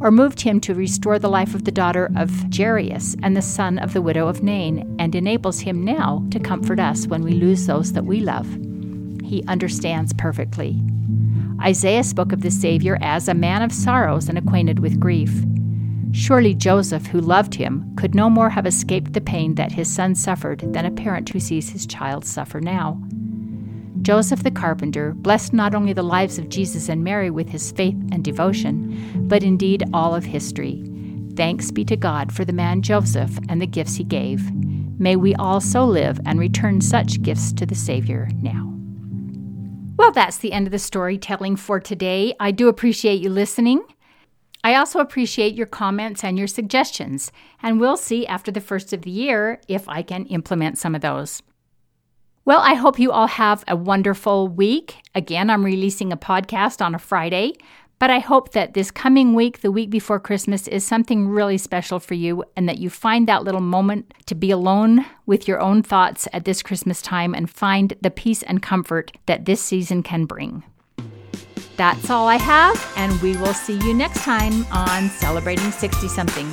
or 0.02 0.12
moved 0.12 0.42
him 0.42 0.60
to 0.60 0.76
restore 0.76 1.18
the 1.20 1.30
life 1.30 1.56
of 1.56 1.64
the 1.64 1.72
daughter 1.72 2.12
of 2.18 2.30
Jairus 2.54 3.16
and 3.24 3.38
the 3.38 3.42
son 3.42 3.80
of 3.80 3.94
the 3.94 4.02
widow 4.02 4.28
of 4.28 4.44
Nain, 4.44 4.94
and 5.00 5.16
enables 5.16 5.62
him 5.62 5.86
now 5.86 6.26
to 6.32 6.40
comfort 6.40 6.82
us 6.82 7.08
when 7.08 7.24
we 7.24 7.32
lose 7.32 7.66
those 7.66 7.94
that 7.94 8.06
we 8.06 8.20
love. 8.20 8.48
He 9.24 9.42
understands 9.48 10.12
perfectly. 10.12 10.82
Isaiah 11.62 12.04
spoke 12.04 12.34
of 12.34 12.42
the 12.42 12.52
Savior 12.52 12.98
as 13.02 13.30
a 13.30 13.34
man 13.34 13.62
of 13.62 13.72
sorrows 13.72 14.28
and 14.28 14.38
acquainted 14.38 14.80
with 14.80 15.00
grief. 15.00 15.34
Surely 16.14 16.54
Joseph, 16.54 17.08
who 17.08 17.20
loved 17.20 17.56
him, 17.56 17.92
could 17.98 18.14
no 18.14 18.30
more 18.30 18.52
have 18.52 18.68
escaped 18.68 19.14
the 19.14 19.22
pain 19.22 19.56
that 19.56 19.72
his 19.72 19.92
son 19.92 20.14
suffered 20.14 20.60
than 20.72 20.86
a 20.86 20.92
parent 20.92 21.28
who 21.30 21.40
sees 21.40 21.70
his 21.72 21.88
child 21.88 22.24
suffer 22.24 22.62
now. 22.62 23.02
Joseph 24.04 24.44
the 24.44 24.52
carpenter 24.52 25.14
blessed 25.14 25.54
not 25.54 25.74
only 25.74 25.92
the 25.92 26.04
lives 26.04 26.38
of 26.38 26.50
Jesus 26.50 26.88
and 26.88 27.04
Mary 27.04 27.32
with 27.32 27.50
his 27.50 27.72
faith 27.72 27.96
and 28.12 28.24
devotion, 28.24 29.28
but 29.28 29.44
indeed 29.44 29.84
all 29.92 30.14
of 30.14 30.24
history. 30.24 30.84
Thanks 31.36 31.72
be 31.72 31.84
to 31.86 31.98
God 31.98 32.32
for 32.32 32.46
the 32.46 32.54
man 32.54 32.84
Joseph 32.84 33.36
and 33.50 33.60
the 33.60 33.66
gifts 33.66 33.96
he 33.96 34.04
gave. 34.04 34.52
May 35.00 35.16
we 35.16 35.34
all 35.36 35.62
so 35.62 35.84
live 35.84 36.20
and 36.28 36.40
return 36.40 36.80
such 36.82 37.24
gifts 37.24 37.52
to 37.54 37.66
the 37.66 37.76
Savior 37.76 38.30
now. 38.40 38.70
Well, 39.98 40.12
that's 40.12 40.38
the 40.38 40.52
end 40.52 40.68
of 40.68 40.72
the 40.72 40.80
storytelling 40.80 41.56
for 41.56 41.80
today. 41.80 42.36
I 42.40 42.52
do 42.52 42.68
appreciate 42.68 43.22
you 43.22 43.30
listening. 43.30 43.84
I 44.64 44.76
also 44.76 45.00
appreciate 45.00 45.56
your 45.56 45.68
comments 45.68 46.24
and 46.24 46.38
your 46.38 46.48
suggestions, 46.48 47.32
and 47.62 47.80
we'll 47.80 47.98
see 47.98 48.26
after 48.26 48.50
the 48.50 48.62
first 48.62 48.94
of 48.94 49.02
the 49.02 49.12
year 49.12 49.60
if 49.68 49.90
I 49.90 50.02
can 50.04 50.26
implement 50.28 50.78
some 50.78 50.96
of 50.96 51.02
those. 51.02 51.42
Well, 52.46 52.62
I 52.62 52.74
hope 52.74 53.00
you 53.00 53.12
all 53.12 53.28
have 53.28 53.64
a 53.68 53.76
wonderful 53.76 54.48
week. 54.48 54.98
Again, 55.16 55.50
I'm 55.50 55.66
releasing 55.66 56.12
a 56.12 56.18
podcast 56.18 56.84
on 56.84 56.96
a 56.96 57.00
Friday, 57.00 57.54
but 58.00 58.10
I 58.10 58.20
hope 58.20 58.52
that 58.52 58.74
this 58.74 58.92
coming 58.92 59.34
week, 59.34 59.62
the 59.62 59.72
week 59.72 59.90
before 59.90 60.20
Christmas, 60.20 60.68
is 60.68 60.86
something 60.86 61.28
really 61.28 61.58
special 61.58 62.00
for 62.00 62.16
you 62.16 62.44
and 62.58 62.68
that 62.68 62.80
you 62.80 62.90
find 62.90 63.28
that 63.28 63.44
little 63.44 63.62
moment 63.62 64.14
to 64.26 64.36
be 64.36 64.52
alone 64.52 65.06
with 65.26 65.48
your 65.48 65.62
own 65.62 65.84
thoughts 65.84 66.28
at 66.34 66.44
this 66.44 66.62
Christmas 66.62 67.02
time 67.02 67.34
and 67.34 67.50
find 67.50 67.94
the 68.02 68.12
peace 68.12 68.44
and 68.44 68.62
comfort 68.62 69.12
that 69.26 69.46
this 69.46 69.62
season 69.62 70.04
can 70.04 70.26
bring. 70.26 70.64
That's 71.76 72.10
all 72.10 72.28
I 72.28 72.38
have, 72.38 72.94
and 72.96 73.20
we 73.22 73.36
will 73.38 73.54
see 73.54 73.78
you 73.80 73.94
next 73.94 74.22
time 74.22 74.66
on 74.72 75.10
Celebrating 75.10 75.72
60 75.72 76.08
Something. 76.08 76.48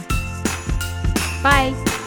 Bye. 1.43 2.00